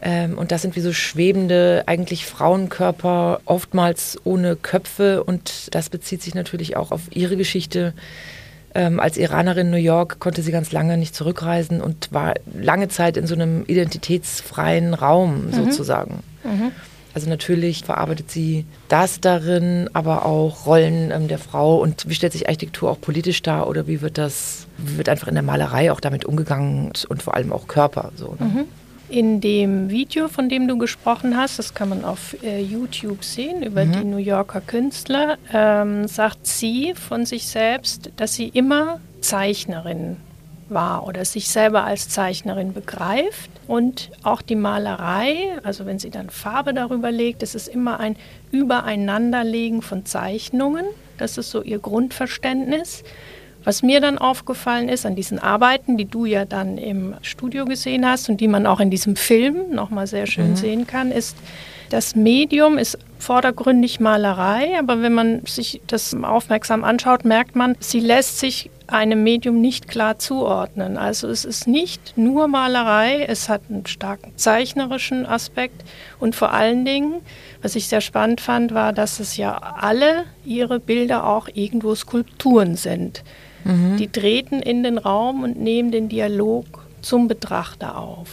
Ähm, 0.00 0.38
und 0.38 0.52
das 0.52 0.62
sind 0.62 0.76
wie 0.76 0.80
so 0.80 0.92
schwebende, 0.92 1.82
eigentlich 1.86 2.26
Frauenkörper, 2.26 3.40
oftmals 3.44 4.18
ohne 4.22 4.54
Köpfe. 4.54 5.24
Und 5.24 5.74
das 5.74 5.90
bezieht 5.90 6.22
sich 6.22 6.34
natürlich 6.34 6.76
auch 6.76 6.92
auf 6.92 7.02
ihre 7.10 7.36
Geschichte. 7.36 7.92
Ähm, 8.74 9.00
als 9.00 9.16
Iranerin 9.16 9.66
in 9.66 9.72
New 9.72 9.78
York 9.78 10.20
konnte 10.20 10.42
sie 10.42 10.52
ganz 10.52 10.70
lange 10.70 10.98
nicht 10.98 11.14
zurückreisen 11.14 11.80
und 11.80 12.12
war 12.12 12.34
lange 12.56 12.86
Zeit 12.88 13.16
in 13.16 13.26
so 13.26 13.34
einem 13.34 13.64
identitätsfreien 13.66 14.94
Raum 14.94 15.46
mhm. 15.46 15.52
sozusagen. 15.52 16.22
Mhm. 16.44 16.72
Also 17.16 17.30
natürlich 17.30 17.82
verarbeitet 17.82 18.30
sie 18.30 18.66
das 18.88 19.22
darin, 19.22 19.88
aber 19.94 20.26
auch 20.26 20.66
Rollen 20.66 21.10
ähm, 21.10 21.28
der 21.28 21.38
Frau 21.38 21.80
und 21.80 22.06
wie 22.06 22.14
stellt 22.14 22.34
sich 22.34 22.46
Architektur 22.46 22.90
auch 22.90 23.00
politisch 23.00 23.40
dar 23.40 23.70
oder 23.70 23.86
wie 23.86 24.02
wird 24.02 24.18
das, 24.18 24.66
wie 24.76 24.98
wird 24.98 25.08
einfach 25.08 25.26
in 25.26 25.32
der 25.32 25.42
Malerei 25.42 25.90
auch 25.90 26.00
damit 26.00 26.26
umgegangen 26.26 26.92
und 27.08 27.22
vor 27.22 27.34
allem 27.34 27.54
auch 27.54 27.68
Körper 27.68 28.12
so. 28.16 28.36
Ne? 28.38 28.44
Mhm. 28.44 28.64
In 29.08 29.40
dem 29.40 29.88
Video, 29.88 30.28
von 30.28 30.50
dem 30.50 30.68
du 30.68 30.76
gesprochen 30.76 31.38
hast, 31.38 31.58
das 31.58 31.72
kann 31.72 31.88
man 31.88 32.04
auf 32.04 32.36
äh, 32.42 32.60
YouTube 32.60 33.24
sehen, 33.24 33.62
über 33.62 33.86
mhm. 33.86 33.92
die 33.92 34.04
New 34.04 34.18
Yorker 34.18 34.60
Künstler, 34.60 35.38
ähm, 35.54 36.08
sagt 36.08 36.46
sie 36.46 36.92
von 36.92 37.24
sich 37.24 37.46
selbst, 37.46 38.10
dass 38.16 38.34
sie 38.34 38.48
immer 38.48 39.00
Zeichnerin 39.22 40.18
wahr 40.68 41.06
oder 41.06 41.24
sich 41.24 41.48
selber 41.48 41.84
als 41.84 42.08
Zeichnerin 42.08 42.72
begreift. 42.72 43.50
Und 43.66 44.10
auch 44.22 44.42
die 44.42 44.54
Malerei, 44.54 45.58
also 45.62 45.86
wenn 45.86 45.98
sie 45.98 46.10
dann 46.10 46.30
Farbe 46.30 46.74
darüber 46.74 47.10
legt, 47.10 47.42
es 47.42 47.54
ist 47.54 47.68
immer 47.68 48.00
ein 48.00 48.16
Übereinanderlegen 48.50 49.82
von 49.82 50.04
Zeichnungen. 50.04 50.84
Das 51.18 51.38
ist 51.38 51.50
so 51.50 51.62
ihr 51.62 51.78
Grundverständnis. 51.78 53.02
Was 53.64 53.82
mir 53.82 54.00
dann 54.00 54.16
aufgefallen 54.16 54.88
ist 54.88 55.04
an 55.06 55.16
diesen 55.16 55.40
Arbeiten, 55.40 55.96
die 55.96 56.04
du 56.04 56.24
ja 56.24 56.44
dann 56.44 56.78
im 56.78 57.16
Studio 57.22 57.64
gesehen 57.64 58.06
hast 58.08 58.28
und 58.28 58.40
die 58.40 58.46
man 58.46 58.64
auch 58.64 58.78
in 58.78 58.90
diesem 58.90 59.16
Film 59.16 59.74
nochmal 59.74 60.06
sehr 60.06 60.28
schön 60.28 60.50
mhm. 60.50 60.56
sehen 60.56 60.86
kann, 60.86 61.10
ist, 61.10 61.36
das 61.90 62.14
Medium 62.14 62.78
ist 62.78 62.96
vordergründig 63.18 64.00
Malerei, 64.00 64.78
aber 64.78 65.02
wenn 65.02 65.14
man 65.14 65.44
sich 65.46 65.80
das 65.86 66.14
aufmerksam 66.14 66.84
anschaut, 66.84 67.24
merkt 67.24 67.56
man, 67.56 67.76
sie 67.80 68.00
lässt 68.00 68.38
sich 68.38 68.70
einem 68.88 69.22
Medium 69.22 69.60
nicht 69.60 69.88
klar 69.88 70.18
zuordnen. 70.18 70.96
Also 70.96 71.28
es 71.28 71.44
ist 71.44 71.66
nicht 71.66 72.16
nur 72.16 72.46
Malerei, 72.48 73.24
es 73.24 73.48
hat 73.48 73.62
einen 73.68 73.86
starken 73.86 74.32
zeichnerischen 74.36 75.26
Aspekt 75.26 75.84
und 76.20 76.36
vor 76.36 76.52
allen 76.52 76.84
Dingen, 76.84 77.14
was 77.62 77.74
ich 77.74 77.88
sehr 77.88 78.00
spannend 78.00 78.40
fand, 78.40 78.74
war, 78.74 78.92
dass 78.92 79.18
es 79.18 79.36
ja 79.36 79.56
alle 79.56 80.24
ihre 80.44 80.78
Bilder 80.78 81.26
auch 81.26 81.48
irgendwo 81.52 81.94
Skulpturen 81.94 82.76
sind. 82.76 83.24
Mhm. 83.64 83.96
Die 83.96 84.08
treten 84.08 84.60
in 84.60 84.82
den 84.82 84.98
Raum 84.98 85.42
und 85.42 85.58
nehmen 85.58 85.90
den 85.90 86.08
Dialog 86.08 86.66
zum 87.02 87.26
Betrachter 87.28 87.98
auf. 87.98 88.28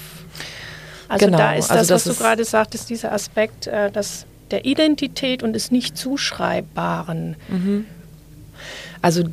Also 1.08 1.26
genau. 1.26 1.38
da 1.38 1.54
ist 1.54 1.70
das, 1.70 1.78
also 1.78 1.94
das 1.94 2.08
was 2.08 2.18
du 2.18 2.24
gerade 2.24 2.46
sagtest, 2.46 2.90
dieser 2.90 3.12
Aspekt 3.12 3.68
äh, 3.68 3.92
dass 3.92 4.26
der 4.52 4.66
Identität 4.66 5.44
und 5.44 5.54
des 5.54 5.72
Nicht-Zuschreibbaren. 5.72 7.36
Mhm. 7.50 7.86
Also 9.02 9.24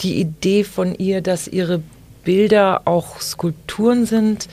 die 0.00 0.20
Idee 0.20 0.64
von 0.64 0.94
ihr, 0.94 1.20
dass 1.20 1.48
ihre 1.48 1.82
Bilder 2.24 2.82
auch 2.86 3.20
Skulpturen 3.20 4.06
sind, 4.06 4.48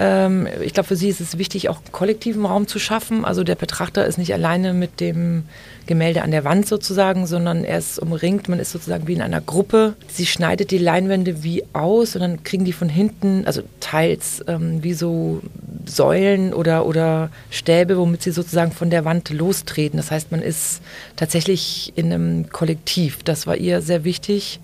ähm, 0.00 0.46
ich 0.62 0.74
glaube, 0.74 0.86
für 0.86 0.96
sie 0.96 1.08
ist 1.08 1.20
es 1.20 1.38
wichtig, 1.38 1.68
auch 1.68 1.78
einen 1.78 1.90
kollektiven 1.90 2.46
Raum 2.46 2.68
zu 2.68 2.78
schaffen. 2.78 3.24
Also 3.24 3.42
der 3.42 3.56
Betrachter 3.56 4.06
ist 4.06 4.16
nicht 4.16 4.32
alleine 4.32 4.72
mit 4.72 5.00
dem 5.00 5.42
Gemälde 5.86 6.22
an 6.22 6.30
der 6.30 6.44
Wand 6.44 6.68
sozusagen, 6.68 7.26
sondern 7.26 7.64
er 7.64 7.78
ist 7.78 7.98
umringt, 7.98 8.48
man 8.48 8.60
ist 8.60 8.70
sozusagen 8.70 9.08
wie 9.08 9.14
in 9.14 9.22
einer 9.22 9.40
Gruppe. 9.40 9.94
Sie 10.06 10.26
schneidet 10.26 10.70
die 10.70 10.78
Leinwände 10.78 11.42
wie 11.42 11.64
aus 11.72 12.14
und 12.14 12.20
dann 12.20 12.44
kriegen 12.44 12.64
die 12.64 12.72
von 12.72 12.88
hinten, 12.88 13.44
also 13.44 13.62
teils 13.80 14.44
ähm, 14.46 14.84
wie 14.84 14.94
so 14.94 15.40
Säulen 15.84 16.54
oder, 16.54 16.86
oder 16.86 17.30
Stäbe, 17.50 17.98
womit 17.98 18.22
sie 18.22 18.30
sozusagen 18.30 18.70
von 18.70 18.90
der 18.90 19.04
Wand 19.04 19.30
lostreten. 19.30 19.96
Das 19.96 20.12
heißt, 20.12 20.30
man 20.30 20.42
ist 20.42 20.80
tatsächlich 21.16 21.92
in 21.96 22.12
einem 22.12 22.50
Kollektiv. 22.50 23.24
Das 23.24 23.48
war 23.48 23.56
ihr 23.56 23.82
sehr 23.82 24.04
wichtig. 24.04 24.60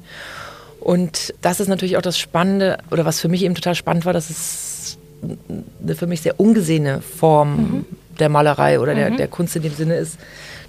Und 0.78 1.34
das 1.40 1.58
ist 1.58 1.68
natürlich 1.68 1.96
auch 1.96 2.02
das 2.02 2.18
Spannende, 2.18 2.78
oder 2.90 3.04
was 3.04 3.18
für 3.18 3.28
mich 3.28 3.42
eben 3.42 3.54
total 3.54 3.74
spannend 3.74 4.04
war, 4.04 4.12
dass 4.12 4.30
es 4.30 4.73
eine 5.82 5.94
für 5.94 6.06
mich 6.06 6.22
sehr 6.22 6.38
ungesehene 6.38 7.00
Form 7.00 7.56
mhm. 7.56 7.84
der 8.18 8.28
Malerei 8.28 8.80
oder 8.80 8.94
der, 8.94 9.10
mhm. 9.10 9.16
der 9.16 9.28
Kunst 9.28 9.56
in 9.56 9.62
dem 9.62 9.74
Sinne 9.74 9.96
ist, 9.96 10.18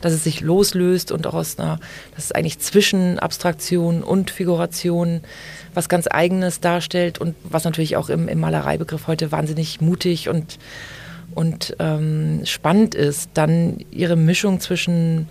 dass 0.02 0.14
es 0.14 0.24
sich 0.24 0.42
loslöst 0.42 1.12
und 1.12 1.26
auch 1.28 1.34
aus 1.34 1.58
einer, 1.58 1.80
dass 2.16 2.26
es 2.26 2.32
eigentlich 2.32 2.60
zwischen 2.60 3.20
Abstraktion 3.20 4.04
und 4.04 4.30
Figuration 4.30 5.22
was 5.74 5.90
ganz 5.90 6.08
Eigenes 6.08 6.60
darstellt 6.60 7.20
und 7.20 7.36
was 7.44 7.64
natürlich 7.64 7.98
auch 7.98 8.10
im, 8.10 8.28
im 8.28 8.40
Malereibegriff 8.40 9.08
heute 9.08 9.32
wahnsinnig 9.32 9.82
mutig 9.82 10.30
und, 10.30 10.60
und 11.34 11.76
ähm, 11.80 12.42
spannend 12.46 12.96
ist. 12.96 13.32
Dann 13.34 13.78
ihre 13.92 14.16
Mischung 14.16 14.60
zwischen 14.60 15.28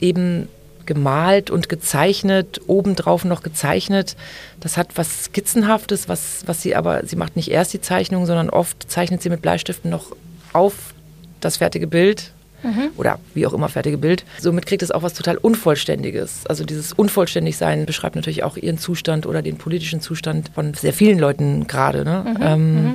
eben 0.00 0.48
gemalt 0.86 1.50
und 1.50 1.68
gezeichnet, 1.68 2.60
obendrauf 2.66 3.24
noch 3.24 3.42
gezeichnet. 3.42 4.16
Das 4.60 4.76
hat 4.76 4.88
was 4.96 5.24
Skizzenhaftes, 5.24 6.08
was, 6.08 6.42
was 6.46 6.62
sie 6.62 6.74
aber, 6.74 7.06
sie 7.06 7.16
macht 7.16 7.36
nicht 7.36 7.50
erst 7.50 7.72
die 7.72 7.80
Zeichnung, 7.80 8.26
sondern 8.26 8.50
oft 8.50 8.90
zeichnet 8.90 9.22
sie 9.22 9.30
mit 9.30 9.42
Bleistiften 9.42 9.90
noch 9.90 10.16
auf 10.52 10.94
das 11.40 11.56
fertige 11.56 11.86
Bild 11.86 12.32
mhm. 12.62 12.90
oder 12.96 13.18
wie 13.34 13.46
auch 13.46 13.52
immer 13.52 13.68
fertige 13.68 13.98
Bild. 13.98 14.24
Somit 14.38 14.66
kriegt 14.66 14.82
es 14.82 14.90
auch 14.90 15.02
was 15.02 15.14
total 15.14 15.36
Unvollständiges. 15.36 16.46
Also 16.46 16.64
dieses 16.64 16.92
Unvollständigsein 16.92 17.86
beschreibt 17.86 18.16
natürlich 18.16 18.44
auch 18.44 18.56
ihren 18.56 18.78
Zustand 18.78 19.26
oder 19.26 19.42
den 19.42 19.56
politischen 19.56 20.00
Zustand 20.00 20.50
von 20.54 20.74
sehr 20.74 20.92
vielen 20.92 21.18
Leuten 21.18 21.66
gerade. 21.66 22.04
Ne? 22.04 22.24
Mhm. 22.26 22.42
Ähm, 22.42 22.74
mhm. 22.74 22.94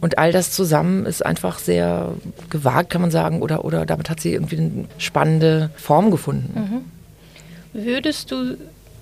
Und 0.00 0.18
all 0.18 0.32
das 0.32 0.50
zusammen 0.52 1.04
ist 1.04 1.24
einfach 1.24 1.58
sehr 1.58 2.14
gewagt, 2.48 2.90
kann 2.90 3.02
man 3.02 3.10
sagen, 3.10 3.42
oder, 3.42 3.64
oder 3.64 3.84
damit 3.84 4.08
hat 4.08 4.20
sie 4.20 4.32
irgendwie 4.32 4.56
eine 4.56 4.84
spannende 4.98 5.70
Form 5.76 6.10
gefunden. 6.10 6.84
Mhm. 7.74 7.84
Würdest 7.84 8.30
du 8.30 8.56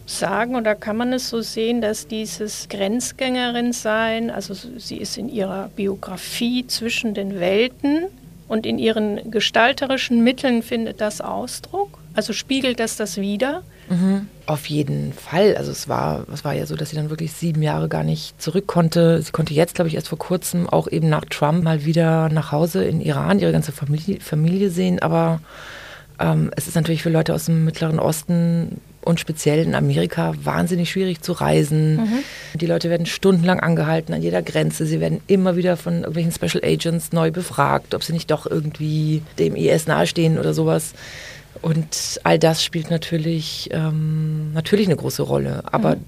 sagen 0.06 0.56
oder 0.56 0.74
kann 0.74 0.96
man 0.96 1.12
es 1.12 1.28
so 1.28 1.40
sehen, 1.40 1.80
dass 1.80 2.06
dieses 2.08 2.68
Grenzgängerin 2.68 3.72
sein, 3.72 4.30
also 4.30 4.54
sie 4.54 4.96
ist 4.96 5.18
in 5.18 5.28
ihrer 5.28 5.68
Biografie 5.76 6.66
zwischen 6.66 7.14
den 7.14 7.38
Welten 7.38 8.06
und 8.48 8.66
in 8.66 8.78
ihren 8.78 9.30
gestalterischen 9.30 10.24
Mitteln 10.24 10.62
findet 10.62 11.00
das 11.00 11.20
Ausdruck? 11.20 11.98
Also 12.18 12.32
spiegelt 12.32 12.80
das 12.80 12.96
das 12.96 13.18
wieder? 13.18 13.62
Mhm. 13.88 14.26
Auf 14.46 14.66
jeden 14.66 15.12
Fall. 15.12 15.56
Also 15.56 15.70
es 15.70 15.88
war, 15.88 16.26
es 16.34 16.44
war 16.44 16.52
ja 16.52 16.66
so, 16.66 16.75
dass 16.75 16.90
sie 16.90 16.96
dann 16.96 17.10
wirklich 17.10 17.30
sieben 17.32 17.62
Jahre 17.62 17.88
gar 17.88 18.02
nicht 18.02 18.42
zurück 18.42 18.66
konnte. 18.66 19.22
Sie 19.22 19.30
konnte 19.30 19.54
jetzt, 19.54 19.76
glaube 19.76 19.87
ich, 19.87 19.94
erst 19.94 20.08
vor 20.08 20.18
kurzem 20.18 20.68
auch 20.68 20.88
eben 20.88 21.08
nach 21.08 21.25
Trump 21.26 21.62
mal 21.62 21.84
wieder 21.84 22.28
nach 22.28 22.50
Hause 22.50 22.82
in 22.82 23.00
Iran 23.00 23.38
ihre 23.38 23.52
ganze 23.52 23.70
Familie, 23.70 24.18
Familie 24.18 24.70
sehen. 24.70 24.98
Aber 24.98 25.40
ähm, 26.18 26.50
es 26.56 26.66
ist 26.66 26.75
natürlich 26.75 27.04
für 27.04 27.08
Leute 27.08 27.32
aus 27.32 27.44
dem 27.44 27.64
Mittleren 27.64 28.00
Osten 28.00 28.80
und 29.04 29.20
speziell 29.20 29.64
in 29.64 29.76
Amerika 29.76 30.34
wahnsinnig 30.42 30.90
schwierig 30.90 31.22
zu 31.22 31.30
reisen. 31.30 31.98
Mhm. 31.98 32.58
Die 32.58 32.66
Leute 32.66 32.90
werden 32.90 33.06
stundenlang 33.06 33.60
angehalten 33.60 34.12
an 34.12 34.22
jeder 34.22 34.42
Grenze. 34.42 34.87
Sie 34.87 34.98
werden 34.98 35.20
immer 35.28 35.54
wieder 35.54 35.76
von 35.76 35.98
irgendwelchen 35.98 36.32
Special 36.32 36.64
Agents 36.64 37.12
neu 37.12 37.30
befragt, 37.30 37.94
ob 37.94 38.02
sie 38.02 38.12
nicht 38.12 38.32
doch 38.32 38.44
irgendwie 38.44 39.22
dem 39.38 39.54
IS 39.54 39.87
nahestehen 39.87 40.37
oder 40.37 40.52
sowas. 40.52 40.94
Und 41.62 42.20
all 42.24 42.38
das 42.38 42.62
spielt 42.62 42.90
natürlich, 42.90 43.68
ähm, 43.72 44.52
natürlich 44.52 44.86
eine 44.86 44.96
große 44.96 45.22
Rolle. 45.22 45.62
Aber 45.70 45.96
mhm. 45.96 46.04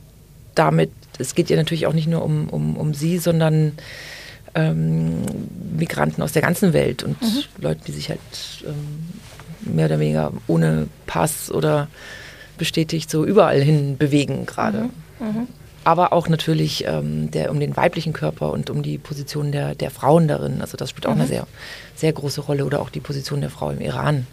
damit, 0.55 0.91
es 1.19 1.35
geht 1.35 1.51
ja 1.51 1.57
natürlich 1.57 1.87
auch 1.87 1.93
nicht 1.93 2.09
nur 2.09 2.23
um, 2.25 2.49
um, 2.49 2.77
um 2.77 2.95
sie, 2.95 3.19
sondern 3.19 3.73
ähm, 4.55 5.23
Migranten 5.77 6.23
aus 6.23 6.33
der 6.33 6.43
ganzen 6.43 6.73
Welt 6.73 7.03
und 7.03 7.21
mhm. 7.21 7.43
Leute, 7.59 7.81
die 7.87 7.93
sich 7.93 8.09
halt 8.09 8.21
ähm, 8.65 9.75
mehr 9.75 9.87
oder 9.87 10.01
weniger 10.01 10.33
ohne 10.47 10.89
Pass 11.07 11.51
oder 11.51 11.89
bestätigt 12.59 13.11
so 13.11 13.25
überall 13.25 13.61
hin 13.61 13.97
bewegen 13.97 14.47
gerade. 14.47 14.91
Mhm. 15.19 15.27
Mhm. 15.27 15.49
Aber 15.83 16.13
auch 16.13 16.29
natürlich 16.29 16.85
ähm, 16.87 17.31
der, 17.31 17.51
um 17.51 17.59
den 17.59 17.77
weiblichen 17.77 18.13
Körper 18.13 18.53
und 18.53 18.69
um 18.69 18.83
die 18.83 18.99
Position 18.99 19.51
der, 19.51 19.75
der 19.75 19.91
Frauen 19.91 20.29
darin. 20.29 20.61
Also 20.61 20.77
das 20.77 20.91
spielt 20.91 21.07
auch 21.07 21.13
eine 21.13 21.25
mhm. 21.25 21.29
sehr, 21.29 21.47
sehr 21.97 22.13
große 22.13 22.43
Rolle. 22.43 22.67
Oder 22.67 22.81
auch 22.81 22.91
die 22.91 23.01
Position 23.01 23.41
der 23.41 23.49
Frau 23.49 23.71
im 23.71 23.81
Iran. 23.81 24.27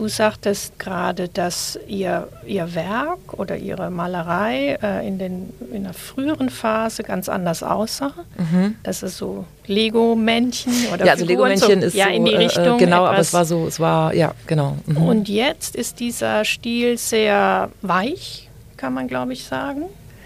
Du 0.00 0.08
sagtest 0.08 0.78
gerade, 0.78 1.28
dass 1.28 1.78
ihr, 1.86 2.26
ihr 2.46 2.74
Werk 2.74 3.34
oder 3.34 3.58
ihre 3.58 3.90
Malerei 3.90 4.78
äh, 4.82 5.06
in, 5.06 5.18
den, 5.18 5.52
in 5.74 5.84
der 5.84 5.92
früheren 5.92 6.48
Phase 6.48 7.02
ganz 7.02 7.28
anders 7.28 7.62
aussah. 7.62 8.14
Mhm. 8.38 8.76
Das 8.82 9.02
ist 9.02 9.18
so 9.18 9.44
Lego-Männchen 9.66 10.72
oder 10.90 11.04
Ja, 11.04 11.12
also 11.12 11.26
Lego-Männchen 11.26 11.82
so, 11.82 11.86
ist 11.88 11.94
ja, 11.94 12.06
so, 12.06 12.12
in 12.12 12.24
die 12.24 12.32
äh, 12.32 12.38
Richtung. 12.38 12.76
Äh, 12.76 12.78
genau, 12.78 13.04
etwas. 13.04 13.10
aber 13.10 13.18
es 13.18 13.32
war 13.34 13.44
so, 13.44 13.66
es 13.66 13.78
war, 13.78 14.14
ja, 14.14 14.32
genau. 14.46 14.78
Mhm. 14.86 14.96
Und 14.96 15.28
jetzt 15.28 15.76
ist 15.76 16.00
dieser 16.00 16.46
Stil 16.46 16.96
sehr 16.96 17.68
weich, 17.82 18.48
kann 18.78 18.94
man 18.94 19.06
glaube 19.06 19.34
ich 19.34 19.44
sagen. 19.44 19.82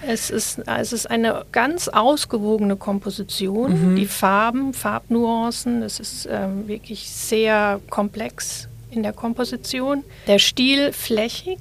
Es 0.07 0.31
ist, 0.31 0.61
es 0.69 0.93
ist 0.93 1.11
eine 1.11 1.47
ganz 1.51 1.89
ausgewogene 1.89 2.77
Komposition. 2.77 3.95
Mhm. 3.95 3.97
Die 3.97 4.07
Farben, 4.07 4.73
Farbnuancen, 4.73 5.83
es 5.83 5.99
ist 5.99 6.29
ähm, 6.31 6.69
wirklich 6.69 7.11
sehr 7.11 7.81
komplex 7.91 8.69
in 8.95 9.03
der 9.03 9.13
Komposition. 9.13 10.05
Der 10.27 10.39
Stil 10.39 10.93
flächig, 10.93 11.59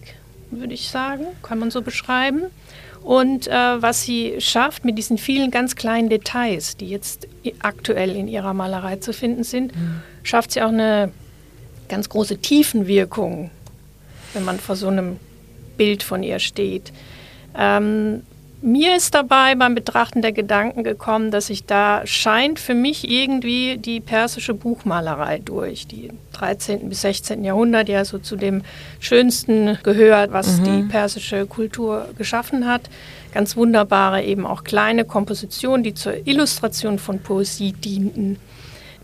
würde 0.51 0.73
ich 0.73 0.89
sagen, 0.89 1.25
kann 1.41 1.59
man 1.59 1.71
so 1.71 1.81
beschreiben. 1.81 2.43
Und 3.03 3.47
äh, 3.47 3.51
was 3.51 4.03
sie 4.03 4.35
schafft 4.39 4.85
mit 4.85 4.97
diesen 4.97 5.17
vielen 5.17 5.51
ganz 5.51 5.75
kleinen 5.75 6.09
Details, 6.09 6.77
die 6.77 6.87
jetzt 6.87 7.27
aktuell 7.59 8.15
in 8.15 8.27
ihrer 8.27 8.53
Malerei 8.53 8.95
zu 8.95 9.11
finden 9.11 9.43
sind, 9.43 9.75
mhm. 9.75 10.01
schafft 10.23 10.51
sie 10.51 10.61
auch 10.61 10.69
eine 10.69 11.11
ganz 11.89 12.07
große 12.07 12.37
Tiefenwirkung, 12.37 13.51
wenn 14.33 14.45
man 14.45 14.57
vor 14.59 14.77
so 14.77 14.87
einem 14.87 15.17
Bild 15.75 16.01
von 16.01 16.23
ihr 16.23 16.39
steht. 16.39 16.93
Ähm, 17.57 18.23
mir 18.63 18.95
ist 18.95 19.13
dabei 19.13 19.55
beim 19.55 19.75
Betrachten 19.75 20.21
der 20.21 20.31
Gedanken 20.31 20.83
gekommen, 20.83 21.31
dass 21.31 21.47
sich 21.47 21.65
da 21.65 22.01
scheint 22.05 22.59
für 22.59 22.73
mich 22.73 23.09
irgendwie 23.09 23.77
die 23.77 23.99
persische 23.99 24.53
Buchmalerei 24.53 25.39
durch, 25.39 25.85
die 25.85 26.11
13. 26.31 26.87
bis 26.87 27.01
16. 27.01 27.43
Jahrhundert 27.43 27.89
ja 27.89 28.05
so 28.05 28.19
zu 28.19 28.37
dem 28.37 28.61
Schönsten 28.99 29.77
gehört, 29.83 30.31
was 30.31 30.59
mhm. 30.59 30.63
die 30.63 30.83
persische 30.83 31.45
Kultur 31.45 32.07
geschaffen 32.17 32.65
hat. 32.65 32.89
Ganz 33.33 33.57
wunderbare 33.57 34.23
eben 34.23 34.45
auch 34.45 34.63
kleine 34.63 35.03
Kompositionen, 35.03 35.83
die 35.83 35.93
zur 35.93 36.25
Illustration 36.25 36.99
von 36.99 37.19
Poesie 37.19 37.73
dienten. 37.73 38.37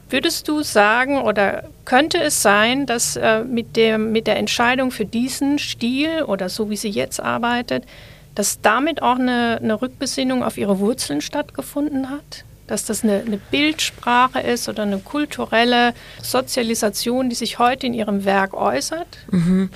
Würdest 0.10 0.48
du 0.48 0.64
sagen 0.64 1.22
oder 1.22 1.66
könnte 1.86 2.18
es 2.20 2.42
sein, 2.42 2.86
dass 2.86 3.16
äh, 3.18 3.44
mit, 3.44 3.76
dem, 3.76 4.12
mit 4.12 4.26
der 4.26 4.38
Entscheidung 4.38 4.90
für 4.90 5.06
diesen 5.06 5.60
Stil 5.60 6.24
oder 6.24 6.48
so 6.50 6.70
wie 6.70 6.78
sie 6.78 6.90
jetzt 6.90 7.20
arbeitet, 7.20 7.84
dass 8.40 8.62
damit 8.62 9.02
auch 9.02 9.20
eine, 9.20 9.60
eine 9.62 9.82
Rückbesinnung 9.82 10.44
auf 10.44 10.58
ihre 10.58 10.80
Wurzeln 10.80 11.20
stattgefunden 11.20 12.10
hat? 12.10 12.46
Dass 12.68 12.86
das 12.86 13.04
eine, 13.04 13.20
eine 13.20 13.36
Bildsprache 13.36 14.40
ist 14.40 14.70
oder 14.70 14.84
eine 14.84 15.00
kulturelle 15.00 15.94
Sozialisation, 16.22 17.28
die 17.28 17.36
sich 17.36 17.60
heute 17.60 17.88
in 17.88 17.94
ihrem 17.94 18.24
Werk 18.24 18.54
äußert? 18.54 19.18
Mhm. 19.30 19.70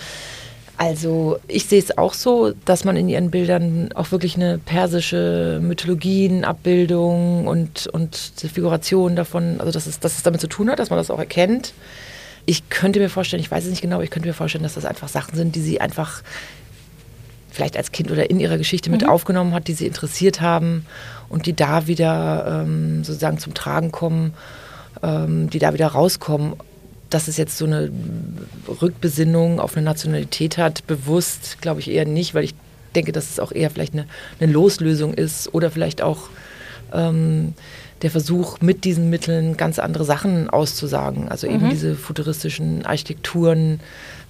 Also 0.77 1.39
ich 1.49 1.65
sehe 1.65 1.79
es 1.79 1.97
auch 1.97 2.13
so, 2.13 2.53
dass 2.63 2.85
man 2.85 2.95
in 2.95 3.09
ihren 3.09 3.31
Bildern 3.31 3.89
auch 3.95 4.13
wirklich 4.13 4.37
eine 4.37 4.59
persische 4.59 5.59
Mythologienabbildung 5.61 7.47
und, 7.47 7.87
und 7.87 8.15
Figuration 8.15 9.17
davon, 9.17 9.59
also 9.59 9.73
dass 9.73 9.87
es, 9.87 9.99
dass 9.99 10.15
es 10.15 10.23
damit 10.23 10.39
zu 10.39 10.47
tun 10.47 10.69
hat, 10.69 10.79
dass 10.79 10.89
man 10.89 10.95
das 10.95 11.11
auch 11.11 11.19
erkennt. 11.19 11.73
Ich 12.45 12.69
könnte 12.69 13.01
mir 13.01 13.09
vorstellen, 13.09 13.41
ich 13.41 13.51
weiß 13.51 13.65
es 13.65 13.69
nicht 13.69 13.81
genau, 13.81 13.95
aber 13.95 14.05
ich 14.05 14.09
könnte 14.09 14.29
mir 14.29 14.33
vorstellen, 14.33 14.63
dass 14.63 14.75
das 14.75 14.85
einfach 14.85 15.09
Sachen 15.09 15.35
sind, 15.35 15.53
die 15.53 15.61
sie 15.61 15.81
einfach 15.81 16.23
vielleicht 17.53 17.77
als 17.77 17.91
Kind 17.91 18.11
oder 18.11 18.29
in 18.29 18.39
ihrer 18.39 18.57
Geschichte 18.57 18.89
mit 18.89 19.03
mhm. 19.03 19.09
aufgenommen 19.09 19.53
hat, 19.53 19.67
die 19.67 19.73
sie 19.73 19.85
interessiert 19.85 20.41
haben 20.41 20.85
und 21.29 21.45
die 21.45 21.53
da 21.53 21.87
wieder 21.87 22.63
ähm, 22.65 23.03
sozusagen 23.03 23.37
zum 23.37 23.53
Tragen 23.53 23.91
kommen, 23.91 24.33
ähm, 25.03 25.49
die 25.49 25.59
da 25.59 25.73
wieder 25.73 25.87
rauskommen. 25.87 26.55
Dass 27.09 27.27
es 27.27 27.37
jetzt 27.37 27.59
so 27.59 27.65
eine 27.65 27.91
Rückbesinnung 28.81 29.59
auf 29.59 29.77
eine 29.77 29.85
Nationalität 29.85 30.57
hat, 30.57 30.87
bewusst, 30.87 31.61
glaube 31.61 31.79
ich 31.79 31.91
eher 31.91 32.05
nicht, 32.05 32.33
weil 32.33 32.43
ich 32.43 32.55
denke, 32.95 33.11
dass 33.11 33.29
es 33.29 33.39
auch 33.39 33.51
eher 33.51 33.69
vielleicht 33.69 33.93
eine, 33.93 34.07
eine 34.39 34.51
Loslösung 34.51 35.13
ist 35.13 35.53
oder 35.53 35.69
vielleicht 35.69 36.01
auch 36.01 36.29
ähm, 36.93 37.53
der 38.03 38.11
Versuch, 38.11 38.59
mit 38.59 38.83
diesen 38.83 39.09
Mitteln 39.09 39.55
ganz 39.55 39.79
andere 39.79 40.03
Sachen 40.03 40.49
auszusagen. 40.49 41.29
Also 41.29 41.47
eben 41.47 41.65
mhm. 41.65 41.69
diese 41.69 41.95
futuristischen 41.95 42.85
Architekturen, 42.85 43.79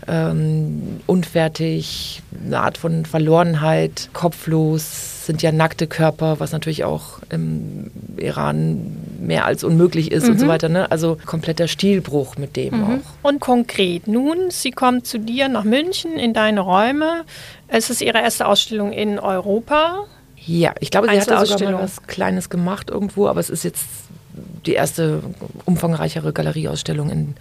ähm, 0.08 1.00
unfertig, 1.08 2.22
eine 2.46 2.60
Art 2.60 2.78
von 2.78 3.06
Verlorenheit, 3.06 4.10
kopflos, 4.14 5.26
sind 5.26 5.42
ja 5.42 5.52
nackte 5.52 5.88
Körper, 5.88 6.40
was 6.40 6.52
natürlich 6.52 6.84
auch 6.84 7.20
im 7.30 7.90
Iran 8.18 8.98
mehr 9.20 9.46
als 9.46 9.64
unmöglich 9.64 10.12
ist 10.12 10.26
mhm. 10.26 10.32
und 10.32 10.40
so 10.40 10.46
mhm. 10.46 10.50
weiter. 10.50 10.70
Ne? 10.70 10.92
Also 10.92 11.18
kompletter 11.26 11.68
Stilbruch 11.68 12.38
mit 12.38 12.56
dem 12.56 12.78
mhm. 12.78 12.84
auch. 12.84 13.30
Und 13.30 13.40
konkret, 13.40 14.08
nun, 14.08 14.52
sie 14.52 14.72
kommt 14.72 15.08
zu 15.08 15.20
dir 15.20 15.48
nach 15.50 15.64
München 15.64 16.14
in 16.14 16.34
deine 16.34 16.60
Räume. 16.60 17.24
Es 17.68 17.90
ist 17.90 18.02
ihre 18.02 18.20
erste 18.20 18.46
Ausstellung 18.46 18.92
in 18.92 19.18
Europa. 19.18 20.06
Ja, 20.46 20.74
ich 20.80 20.92
glaube, 20.92 21.08
sie 21.10 21.20
hat 21.20 21.48
sogar 21.48 21.72
mal 21.72 21.84
was 21.84 22.04
Kleines 22.04 22.50
gemacht 22.50 22.90
irgendwo, 22.90 23.28
aber 23.28 23.40
es 23.40 23.50
ist 23.50 23.64
jetzt 23.64 23.86
die 24.66 24.74
erste 24.74 25.22
umfangreichere 25.66 26.34
Galerieausstellung 26.34 27.10
in, 27.10 27.36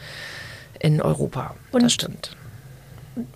in 0.78 1.00
Europa. 1.00 1.54
Und 1.72 1.82
das 1.82 1.92
stimmt. 1.92 2.36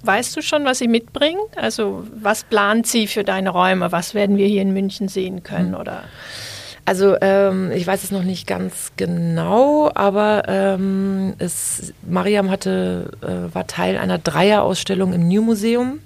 Weißt 0.03 0.37
du 0.37 0.43
schon, 0.43 0.65
was 0.65 0.79
sie 0.79 0.89
mitbringt? 0.89 1.57
Also 1.57 2.07
was 2.15 2.45
plant 2.45 2.87
sie 2.87 3.07
für 3.07 3.25
deine 3.25 3.51
Räume? 3.51 3.93
Was 3.93 4.15
werden 4.15 4.37
wir 4.37 4.47
hier 4.47 4.63
in 4.63 4.73
München 4.73 5.09
sehen 5.09 5.43
können? 5.43 5.75
Hm. 5.75 5.81
Oder? 5.81 6.05
Also 6.87 7.17
ähm, 7.21 7.73
ich 7.73 7.87
weiß 7.87 8.05
es 8.05 8.11
noch 8.13 8.23
nicht 8.23 8.47
ganz 8.47 8.93
genau, 8.97 9.91
aber 9.95 10.45
ähm, 10.47 11.35
es, 11.39 11.93
Mariam 12.09 12.49
hatte, 12.49 13.11
äh, 13.23 13.53
war 13.55 13.67
Teil 13.67 13.99
einer 13.99 14.19
Dreierausstellung 14.19 15.13
im 15.13 15.27
New 15.27 15.43
Museum 15.43 15.99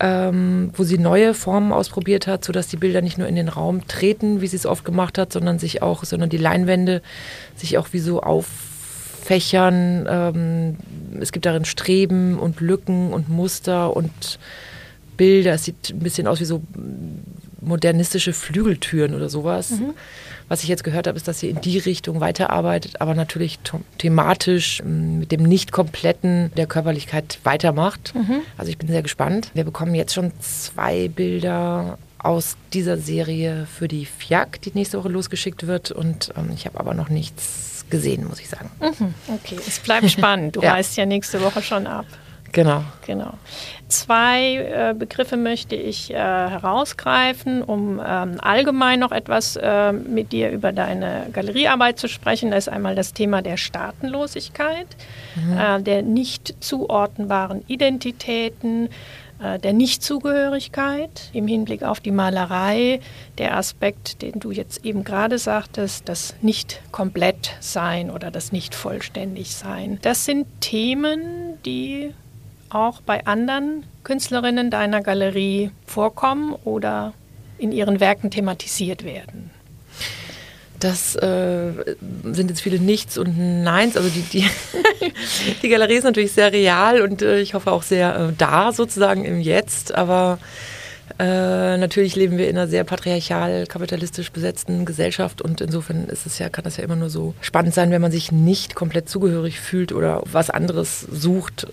ähm, 0.00 0.70
wo 0.74 0.84
sie 0.84 0.98
neue 0.98 1.34
Formen 1.34 1.72
ausprobiert 1.72 2.26
hat, 2.26 2.44
sodass 2.44 2.68
die 2.68 2.76
Bilder 2.76 3.02
nicht 3.02 3.18
nur 3.18 3.28
in 3.28 3.36
den 3.36 3.48
Raum 3.48 3.86
treten, 3.86 4.40
wie 4.40 4.46
sie 4.46 4.56
es 4.56 4.66
oft 4.66 4.84
gemacht 4.84 5.18
hat, 5.18 5.32
sondern 5.32 5.58
sich 5.58 5.82
auch, 5.82 6.04
sondern 6.04 6.30
die 6.30 6.38
Leinwände 6.38 7.02
sich 7.56 7.78
auch 7.78 7.88
wie 7.92 8.00
so 8.00 8.22
auffächern. 8.22 10.06
Ähm, 10.08 10.76
es 11.20 11.32
gibt 11.32 11.46
darin 11.46 11.64
Streben 11.64 12.38
und 12.38 12.60
Lücken 12.60 13.12
und 13.12 13.28
Muster 13.28 13.96
und 13.96 14.38
Bilder. 15.16 15.54
Es 15.54 15.64
sieht 15.64 15.90
ein 15.90 16.00
bisschen 16.00 16.26
aus 16.26 16.40
wie 16.40 16.44
so 16.44 16.62
modernistische 17.64 18.32
Flügeltüren 18.32 19.14
oder 19.14 19.28
sowas. 19.28 19.70
Mhm. 19.70 19.94
Was 20.48 20.62
ich 20.62 20.68
jetzt 20.68 20.84
gehört 20.84 21.06
habe, 21.06 21.16
ist, 21.16 21.26
dass 21.26 21.40
sie 21.40 21.48
in 21.48 21.60
die 21.62 21.78
Richtung 21.78 22.20
weiterarbeitet, 22.20 23.00
aber 23.00 23.14
natürlich 23.14 23.58
thematisch 23.98 24.82
mit 24.84 25.32
dem 25.32 25.42
Nicht-Kompletten 25.42 26.52
der 26.56 26.66
Körperlichkeit 26.66 27.38
weitermacht. 27.44 28.14
Mhm. 28.14 28.42
Also 28.58 28.70
ich 28.70 28.76
bin 28.76 28.88
sehr 28.88 29.02
gespannt. 29.02 29.50
Wir 29.54 29.64
bekommen 29.64 29.94
jetzt 29.94 30.12
schon 30.12 30.32
zwei 30.40 31.08
Bilder 31.08 31.98
aus 32.18 32.56
dieser 32.72 32.98
Serie 32.98 33.66
für 33.66 33.88
die 33.88 34.06
FIAC, 34.06 34.60
die 34.62 34.72
nächste 34.74 34.98
Woche 34.98 35.08
losgeschickt 35.08 35.66
wird. 35.66 35.90
Und 35.90 36.32
ähm, 36.36 36.50
ich 36.54 36.66
habe 36.66 36.78
aber 36.78 36.94
noch 36.94 37.08
nichts 37.08 37.84
gesehen, 37.90 38.26
muss 38.26 38.40
ich 38.40 38.48
sagen. 38.48 38.70
Mhm. 38.80 39.14
Okay, 39.28 39.58
es 39.66 39.78
bleibt 39.78 40.10
spannend. 40.10 40.56
Du 40.56 40.62
ja. 40.62 40.72
reist 40.72 40.96
ja 40.96 41.06
nächste 41.06 41.42
Woche 41.42 41.62
schon 41.62 41.86
ab. 41.86 42.06
Genau. 42.54 42.84
Genau. 43.04 43.34
Zwei 43.88 44.56
äh, 44.56 44.94
Begriffe 44.96 45.36
möchte 45.36 45.74
ich 45.74 46.10
äh, 46.10 46.14
herausgreifen, 46.14 47.62
um 47.62 48.00
ähm, 48.04 48.36
allgemein 48.40 49.00
noch 49.00 49.10
etwas 49.10 49.56
äh, 49.56 49.92
mit 49.92 50.30
dir 50.30 50.50
über 50.50 50.70
deine 50.70 51.26
Galeriearbeit 51.32 51.98
zu 51.98 52.08
sprechen. 52.08 52.52
Da 52.52 52.56
ist 52.56 52.68
einmal 52.68 52.94
das 52.94 53.12
Thema 53.12 53.42
der 53.42 53.56
Staatenlosigkeit, 53.56 54.86
mhm. 55.34 55.58
Äh, 55.58 55.82
der 55.82 56.02
nicht 56.02 56.54
zuordnenbaren 56.60 57.64
Identitäten, 57.66 58.88
äh, 59.42 59.58
der 59.58 59.72
Nichtzugehörigkeit 59.72 61.30
im 61.32 61.48
Hinblick 61.48 61.82
auf 61.82 61.98
die 61.98 62.12
Malerei, 62.12 63.00
der 63.38 63.56
Aspekt, 63.56 64.22
den 64.22 64.38
du 64.38 64.52
jetzt 64.52 64.84
eben 64.84 65.02
gerade 65.02 65.38
sagtest, 65.38 66.08
das 66.08 66.36
nicht 66.40 66.80
komplett 66.92 67.56
sein 67.58 68.10
oder 68.10 68.30
das 68.30 68.52
nicht 68.52 68.76
vollständig 68.76 69.56
sein. 69.56 69.98
Das 70.02 70.24
sind 70.24 70.46
Themen, 70.60 71.58
die 71.64 72.14
auch 72.74 73.00
bei 73.00 73.26
anderen 73.26 73.84
Künstlerinnen 74.02 74.70
deiner 74.70 75.00
Galerie 75.00 75.70
vorkommen 75.86 76.54
oder 76.64 77.12
in 77.58 77.72
ihren 77.72 78.00
Werken 78.00 78.30
thematisiert 78.30 79.04
werden? 79.04 79.50
Das 80.80 81.14
äh, 81.16 81.72
sind 82.24 82.50
jetzt 82.50 82.60
viele 82.60 82.78
Nichts 82.78 83.16
und 83.16 83.38
Neins. 83.62 83.96
Also 83.96 84.10
die, 84.10 84.20
die, 84.20 84.44
die 85.62 85.68
Galerie 85.68 85.94
ist 85.94 86.04
natürlich 86.04 86.32
sehr 86.32 86.52
real 86.52 87.00
und 87.00 87.22
äh, 87.22 87.40
ich 87.40 87.54
hoffe 87.54 87.72
auch 87.72 87.82
sehr 87.82 88.16
äh, 88.16 88.32
da 88.36 88.70
sozusagen 88.72 89.24
im 89.24 89.40
Jetzt. 89.40 89.94
Aber 89.94 90.38
äh, 91.18 91.76
natürlich 91.78 92.16
leben 92.16 92.36
wir 92.36 92.48
in 92.48 92.58
einer 92.58 92.68
sehr 92.68 92.84
patriarchal, 92.84 93.66
kapitalistisch 93.66 94.30
besetzten 94.30 94.84
Gesellschaft 94.84 95.40
und 95.40 95.60
insofern 95.60 96.08
ist 96.08 96.26
es 96.26 96.38
ja, 96.38 96.48
kann 96.48 96.64
das 96.64 96.76
ja 96.76 96.84
immer 96.84 96.96
nur 96.96 97.08
so 97.08 97.34
spannend 97.40 97.72
sein, 97.72 97.90
wenn 97.90 98.02
man 98.02 98.12
sich 98.12 98.32
nicht 98.32 98.74
komplett 98.74 99.08
zugehörig 99.08 99.60
fühlt 99.60 99.92
oder 99.92 100.22
was 100.24 100.50
anderes 100.50 101.00
sucht. 101.00 101.66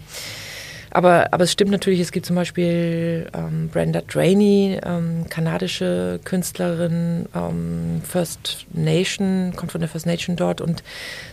Aber, 0.93 1.34
aber 1.34 1.45
es 1.45 1.54
stimmt 1.54 1.71
natürlich, 1.71 2.01
es 2.01 2.12
gibt 2.12 2.25
zum 2.25 2.36
Beispiel 2.36 3.27
ähm, 3.34 3.69
Brenda 3.69 4.01
Draney, 4.01 4.77
ähm, 4.86 5.25
kanadische 5.30 6.19
Künstlerin, 6.25 7.27
ähm, 7.34 8.01
First 8.04 8.65
Nation, 8.73 9.54
kommt 9.56 9.71
von 9.71 9.80
der 9.80 9.89
First 9.89 10.06
Nation 10.06 10.36
dort 10.36 10.60
und 10.60 10.84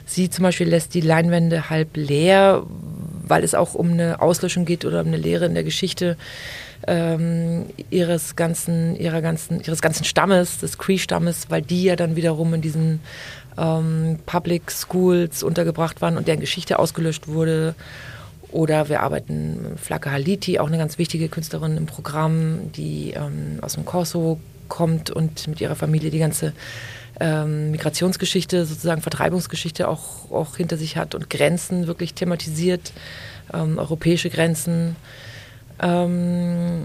sie 0.06 0.30
zum 0.30 0.44
Beispiel 0.44 0.68
lässt 0.68 0.94
die 0.94 1.00
Leinwände 1.00 1.70
halb 1.70 1.96
leer, 1.96 2.62
weil 3.26 3.42
es 3.42 3.54
auch 3.54 3.74
um 3.74 3.90
eine 3.90 4.22
Auslöschung 4.22 4.64
geht 4.64 4.84
oder 4.84 5.00
um 5.00 5.08
eine 5.08 5.16
Lehre 5.16 5.46
in 5.46 5.54
der 5.54 5.64
Geschichte 5.64 6.16
ähm, 6.86 7.66
ihres 7.90 8.36
ganzen, 8.36 8.94
ihrer 8.96 9.20
ganzen, 9.22 9.60
ihres 9.60 9.82
ganzen 9.82 10.04
Stammes, 10.04 10.58
des 10.58 10.78
Cree-Stammes, 10.78 11.46
weil 11.50 11.62
die 11.62 11.82
ja 11.82 11.96
dann 11.96 12.14
wiederum 12.14 12.54
in 12.54 12.60
diesen 12.60 13.00
ähm, 13.58 14.20
Public 14.24 14.70
Schools 14.70 15.42
untergebracht 15.42 16.00
waren 16.00 16.16
und 16.16 16.28
deren 16.28 16.40
Geschichte 16.40 16.78
ausgelöscht 16.78 17.26
wurde. 17.26 17.74
Oder 18.50 18.88
wir 18.88 19.00
arbeiten 19.02 19.62
mit 19.62 19.80
Flake 19.80 20.10
Haliti, 20.10 20.58
auch 20.58 20.68
eine 20.68 20.78
ganz 20.78 20.98
wichtige 20.98 21.28
Künstlerin 21.28 21.76
im 21.76 21.86
Programm, 21.86 22.72
die 22.72 23.12
ähm, 23.14 23.58
aus 23.60 23.74
dem 23.74 23.84
Kosovo 23.84 24.40
kommt 24.68 25.10
und 25.10 25.48
mit 25.48 25.60
ihrer 25.60 25.76
Familie 25.76 26.10
die 26.10 26.18
ganze 26.18 26.52
ähm, 27.20 27.70
Migrationsgeschichte, 27.72 28.64
sozusagen 28.64 29.02
Vertreibungsgeschichte 29.02 29.88
auch, 29.88 30.30
auch 30.30 30.56
hinter 30.56 30.76
sich 30.76 30.96
hat 30.96 31.14
und 31.14 31.30
Grenzen 31.30 31.86
wirklich 31.86 32.14
thematisiert, 32.14 32.92
ähm, 33.52 33.78
europäische 33.78 34.30
Grenzen. 34.30 34.96
Ähm, 35.80 36.84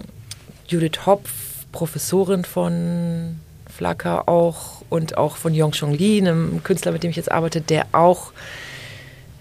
Judith 0.66 1.06
Hopf, 1.06 1.30
Professorin 1.72 2.44
von 2.44 3.40
Flaka 3.68 4.22
auch 4.26 4.82
und 4.88 5.16
auch 5.16 5.36
von 5.36 5.54
Yong 5.54 5.72
Chong 5.72 5.92
Lee, 5.92 6.18
einem 6.18 6.62
Künstler, 6.62 6.92
mit 6.92 7.02
dem 7.02 7.10
ich 7.10 7.16
jetzt 7.16 7.30
arbeite, 7.30 7.60
der 7.60 7.86
auch 7.92 8.32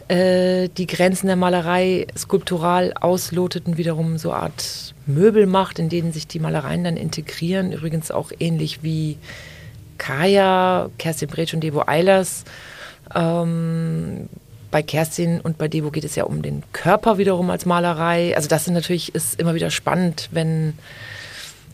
äh, 0.08 0.70
die 0.70 0.88
Grenzen 0.88 1.28
der 1.28 1.36
Malerei 1.36 2.08
skulptural 2.18 2.94
ausloteten, 2.94 3.78
wiederum 3.78 4.18
so 4.18 4.32
eine 4.32 4.44
Art 4.44 4.94
Möbelmacht, 5.06 5.80
in 5.80 5.90
denen 5.90 6.12
sich 6.12 6.28
die 6.28 6.40
Malereien 6.40 6.84
dann 6.84 6.98
integrieren. 6.98 7.72
Übrigens 7.72 8.12
auch 8.12 8.32
ähnlich 8.40 8.84
wie 8.84 9.18
Kaya, 9.98 10.90
Kerstin 10.98 11.30
Bretsch 11.30 11.54
und 11.54 11.62
Debo 11.62 11.84
Eilers. 11.88 12.44
Ähm, 13.14 14.30
bei 14.72 14.82
Kerstin 14.82 15.40
und 15.40 15.58
bei 15.58 15.68
Debo 15.68 15.92
geht 15.92 16.04
es 16.04 16.16
ja 16.16 16.24
um 16.24 16.42
den 16.42 16.64
Körper 16.74 17.18
wiederum 17.18 17.50
als 17.50 17.66
Malerei. 17.66 18.36
Also 18.36 18.50
das 18.50 18.64
ist 18.68 18.74
natürlich 18.74 19.14
ist 19.14 19.40
immer 19.40 19.54
wieder 19.54 19.70
spannend, 19.70 20.30
wenn, 20.32 20.74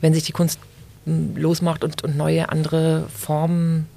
wenn 0.02 0.14
sich 0.14 0.24
die 0.24 0.34
Kunst 0.34 0.60
hm, 1.06 1.38
losmacht 1.38 1.84
und, 1.84 2.04
und 2.04 2.18
neue 2.18 2.50
andere 2.50 3.08
Formen 3.16 3.88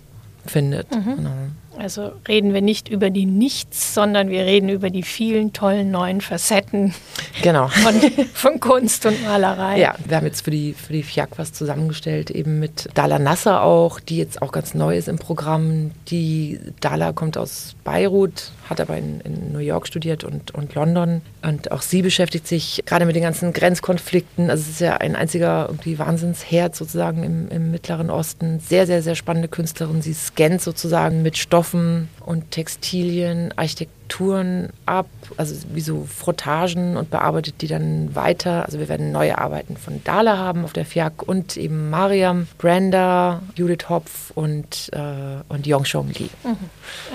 findet. 0.47 0.90
Mhm. 0.95 1.16
Genau. 1.16 1.31
Also 1.79 2.13
reden 2.29 2.53
wir 2.53 2.61
nicht 2.61 2.89
über 2.89 3.11
die 3.11 3.27
Nichts, 3.27 3.95
sondern 3.95 4.29
wir 4.29 4.45
reden 4.45 4.69
über 4.69 4.91
die 4.91 5.03
vielen 5.03 5.53
tollen 5.53 5.91
neuen 5.91 6.21
Facetten 6.21 6.95
genau. 7.43 7.69
von, 7.69 7.95
von 8.35 8.61
Kunst 8.61 9.07
und 9.07 9.23
Malerei. 9.25 9.81
Ja, 9.81 9.95
wir 10.05 10.17
haben 10.17 10.27
jetzt 10.27 10.45
für 10.45 10.51
die, 10.51 10.75
für 10.75 10.93
die 10.93 11.03
FIAC 11.03 11.39
was 11.39 11.53
zusammengestellt, 11.53 12.31
eben 12.31 12.59
mit 12.59 12.89
Dala 12.95 13.19
Nasser 13.19 13.63
auch, 13.63 14.01
die 14.01 14.19
jetzt 14.19 14.43
auch 14.43 14.53
ganz 14.53 14.75
neu 14.75 14.97
ist 14.97 15.09
im 15.09 15.19
Programm. 15.19 15.93
Die 16.09 16.61
Dala 16.81 17.13
kommt 17.13 17.39
aus 17.39 17.75
Beirut, 17.85 18.51
hat 18.69 18.81
aber 18.81 18.97
in, 18.99 19.21
in 19.21 19.53
New 19.53 19.59
York 19.59 19.87
studiert 19.87 20.25
und, 20.25 20.53
und 20.53 20.75
London. 20.75 21.23
Und 21.43 21.73
auch 21.73 21.83
sie 21.83 22.03
beschäftigt 22.03 22.47
sich 22.47 22.83
gerade 22.85 23.07
mit 23.07 23.17
den 23.17 23.23
ganzen 23.23 23.53
Grenzkonflikten. 23.53 24.51
Also 24.51 24.63
es 24.63 24.71
ist 24.71 24.81
ja 24.81 24.99
ein 24.99 25.17
einziger 25.17 25.67
irgendwie 25.69 25.99
Wahnsinnsherz 25.99 26.79
sozusagen 26.79 27.23
im, 27.23 27.49
im 27.49 27.71
Mittleren 27.71 28.11
Osten. 28.11 28.61
Sehr, 28.61 28.87
sehr, 28.87 29.03
sehr 29.03 29.15
spannende 29.15 29.49
Künstlerin. 29.49 30.03
Sie 30.03 30.15
scannt 30.15 30.61
sozusagen 30.61 31.23
mit 31.23 31.39
Stoff 31.39 31.62
Stoffen 31.62 32.09
und 32.25 32.51
Textilien, 32.51 33.53
Architekturen 33.57 34.69
ab, 34.85 35.07
also 35.37 35.55
wie 35.73 35.81
so 35.81 36.05
Frottagen 36.05 36.97
und 36.97 37.11
bearbeitet 37.11 37.57
die 37.61 37.67
dann 37.67 38.15
weiter. 38.15 38.65
Also 38.65 38.79
wir 38.79 38.89
werden 38.89 39.11
neue 39.11 39.39
Arbeiten 39.39 39.77
von 39.77 40.03
Dala 40.05 40.37
haben 40.37 40.65
auf 40.65 40.73
der 40.73 40.85
FIAC 40.85 41.23
und 41.23 41.57
eben 41.57 41.91
Mariam, 41.91 42.47
Brenda, 42.59 43.43
Judith 43.55 43.89
Hopf 43.89 44.33
und, 44.35 44.91
äh, 44.93 45.43
und 45.49 45.67
Yongshong 45.67 46.09
Lee. 46.11 46.29
Mhm. 46.45 46.57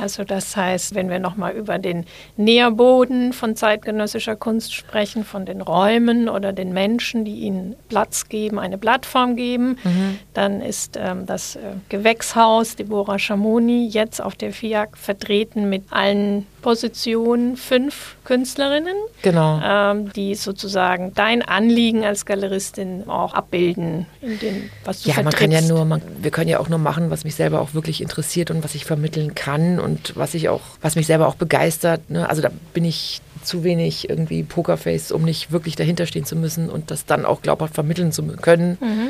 Also 0.01 0.23
das 0.23 0.55
heißt, 0.55 0.95
wenn 0.95 1.09
wir 1.09 1.19
nochmal 1.19 1.53
über 1.53 1.77
den 1.77 2.05
Nährboden 2.35 3.33
von 3.33 3.55
zeitgenössischer 3.55 4.35
Kunst 4.35 4.73
sprechen, 4.73 5.23
von 5.23 5.45
den 5.45 5.61
Räumen 5.61 6.29
oder 6.29 6.51
den 6.51 6.73
Menschen, 6.73 7.25
die 7.25 7.35
ihnen 7.41 7.75
Platz 7.89 8.27
geben, 8.27 8.59
eine 8.59 8.77
Plattform 8.77 9.35
geben, 9.35 9.77
mhm. 9.83 10.19
dann 10.33 10.61
ist 10.61 10.97
ähm, 10.97 11.25
das 11.25 11.55
äh, 11.55 11.59
Gewächshaus 11.89 12.75
Deborah 12.75 13.19
Schamoni 13.19 13.87
jetzt 13.87 14.21
auf 14.21 14.35
der 14.35 14.51
FIAC 14.51 14.96
vertreten 14.99 15.69
mit 15.69 15.83
allen 15.91 16.45
Positionen, 16.61 17.55
fünf 17.55 18.15
Künstlerinnen, 18.25 18.95
genau. 19.21 19.61
ähm, 19.63 20.11
die 20.13 20.35
sozusagen 20.35 21.13
dein 21.13 21.41
Anliegen 21.41 22.03
als 22.03 22.25
Galeristin 22.25 23.07
auch 23.07 23.33
abbilden, 23.33 24.05
in 24.21 24.37
den, 24.39 24.69
was 24.83 25.03
du 25.03 25.09
Ja, 25.09 25.15
vertrittst. 25.15 25.23
man 25.23 25.31
kann 25.33 25.51
ja 25.51 25.61
nur, 25.61 25.85
man, 25.85 26.01
wir 26.19 26.31
können 26.31 26.49
ja 26.49 26.59
auch 26.59 26.67
nur 26.67 26.79
machen, 26.79 27.09
was 27.09 27.23
mich 27.23 27.35
selber 27.35 27.61
auch 27.61 27.73
wirklich 27.73 28.01
interessiert 28.01 28.51
und 28.51 28.63
was 28.63 28.75
ich 28.75 28.85
vermitteln 28.85 29.33
kann 29.33 29.79
und 29.79 30.15
was 30.17 30.33
ich 30.33 30.49
auch, 30.49 30.61
was 30.81 30.95
mich 30.95 31.07
selber 31.07 31.27
auch 31.27 31.35
begeistert. 31.35 32.09
Ne? 32.09 32.27
Also 32.29 32.41
da 32.41 32.49
bin 32.73 32.83
ich 32.83 33.21
zu 33.43 33.63
wenig 33.63 34.09
irgendwie 34.09 34.43
Pokerface, 34.43 35.11
um 35.11 35.23
nicht 35.23 35.51
wirklich 35.51 35.75
dahinter 35.77 36.05
stehen 36.05 36.25
zu 36.25 36.35
müssen 36.35 36.69
und 36.69 36.91
das 36.91 37.05
dann 37.05 37.25
auch 37.25 37.41
glaubhaft 37.41 37.75
vermitteln 37.75 38.11
zu 38.11 38.23
können, 38.23 38.77
mhm. 38.81 39.09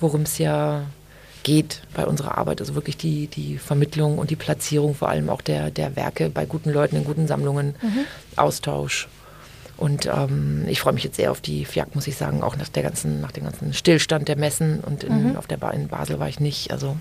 worum 0.00 0.22
es 0.22 0.38
ja 0.38 0.82
geht 1.46 1.82
bei 1.94 2.04
unserer 2.04 2.36
Arbeit. 2.36 2.60
Also 2.60 2.74
wirklich 2.74 2.96
die, 2.96 3.28
die 3.28 3.56
Vermittlung 3.56 4.18
und 4.18 4.30
die 4.30 4.36
Platzierung 4.36 4.96
vor 4.96 5.08
allem 5.08 5.30
auch 5.30 5.40
der, 5.40 5.70
der 5.70 5.94
Werke 5.94 6.28
bei 6.28 6.44
guten 6.44 6.70
Leuten 6.70 6.96
in 6.96 7.04
guten 7.04 7.28
Sammlungen, 7.28 7.76
mhm. 7.80 8.04
Austausch. 8.34 9.06
Und 9.76 10.06
ähm, 10.06 10.64
ich 10.66 10.80
freue 10.80 10.92
mich 10.92 11.04
jetzt 11.04 11.16
sehr 11.16 11.30
auf 11.30 11.40
die 11.40 11.64
FIAC, 11.64 11.94
muss 11.94 12.08
ich 12.08 12.16
sagen, 12.16 12.42
auch 12.42 12.56
nach, 12.56 12.68
der 12.68 12.82
ganzen, 12.82 13.20
nach 13.20 13.30
dem 13.30 13.44
ganzen 13.44 13.74
Stillstand 13.74 14.26
der 14.26 14.36
Messen. 14.36 14.80
Und 14.80 15.04
in, 15.04 15.30
mhm. 15.30 15.36
auf 15.36 15.46
der 15.46 15.56
ba 15.56 15.70
in 15.70 15.86
Basel 15.86 16.18
war 16.18 16.28
ich 16.28 16.40
nicht. 16.40 16.72
Also 16.72 16.96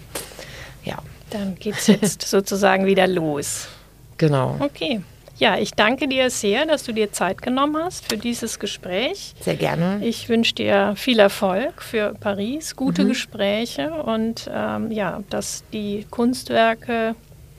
ja. 0.83 0.99
Dann 1.31 1.55
geht 1.55 1.77
es 1.77 1.87
jetzt 1.87 2.21
sozusagen 2.27 2.85
wieder 2.85 3.07
los. 3.07 3.67
Genau. 4.19 4.57
Okay. 4.59 5.01
Ja, 5.37 5.57
ich 5.57 5.71
danke 5.71 6.07
dir 6.07 6.29
sehr, 6.29 6.65
dass 6.65 6.83
du 6.83 6.93
dir 6.93 7.11
Zeit 7.11 7.41
genommen 7.41 7.75
hast 7.83 8.09
für 8.09 8.17
dieses 8.17 8.57
Gespräch. 8.57 9.33
Sehr 9.41 9.55
gerne. 9.55 9.99
Ich 10.01 10.29
wünsche 10.29 10.55
dir 10.55 10.93
viel 10.95 11.19
Erfolg 11.19 11.81
für 11.81 12.13
Paris, 12.13 12.75
gute 12.75 13.03
mhm. 13.03 13.09
Gespräche 13.09 13.91
und 13.91 14.49
ähm, 14.53 14.91
ja, 14.91 15.21
dass 15.29 15.63
die 15.73 16.05
Kunstwerke 16.09 17.15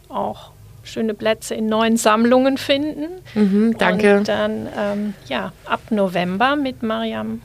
auch 0.09 0.53
schöne 0.85 1.15
Plätze 1.15 1.55
in 1.55 1.67
neuen 1.67 1.97
Sammlungen 1.99 2.57
finden. 2.57 3.09
Mhm, 3.35 3.77
danke. 3.77 4.19
Und 4.19 4.29
dann 4.29 4.69
ähm, 4.79 5.15
ja, 5.29 5.53
ab 5.67 5.81
November 5.91 6.57
mit 6.57 6.83
Mariam 6.83 7.43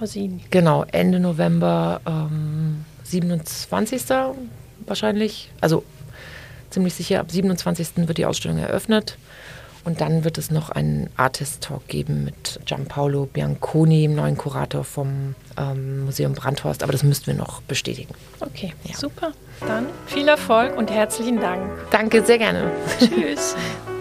Rosini. 0.00 0.44
Genau, 0.50 0.84
Ende 0.90 1.20
November, 1.20 2.00
ähm, 2.06 2.84
27. 3.04 4.02
wahrscheinlich. 4.86 5.50
Also 5.60 5.84
ziemlich 6.72 6.94
sicher, 6.94 7.20
ab 7.20 7.30
27. 7.30 8.08
wird 8.08 8.18
die 8.18 8.26
Ausstellung 8.26 8.58
eröffnet. 8.58 9.16
Und 9.84 10.00
dann 10.00 10.22
wird 10.22 10.38
es 10.38 10.52
noch 10.52 10.70
einen 10.70 11.10
Artist 11.16 11.64
Talk 11.64 11.88
geben 11.88 12.24
mit 12.24 12.60
Gianpaolo 12.66 13.26
Bianconi, 13.26 14.02
dem 14.02 14.14
neuen 14.14 14.36
Kurator 14.36 14.84
vom 14.84 15.34
ähm, 15.58 16.04
Museum 16.04 16.34
Brandhorst. 16.34 16.84
Aber 16.84 16.92
das 16.92 17.02
müssten 17.02 17.26
wir 17.26 17.34
noch 17.34 17.62
bestätigen. 17.62 18.14
Okay, 18.38 18.72
ja. 18.84 18.96
super. 18.96 19.32
Dann 19.60 19.86
viel 20.06 20.28
Erfolg 20.28 20.76
und 20.76 20.90
herzlichen 20.90 21.40
Dank. 21.40 21.68
Danke, 21.90 22.24
sehr 22.24 22.38
gerne. 22.38 22.70
Tschüss. 23.00 23.56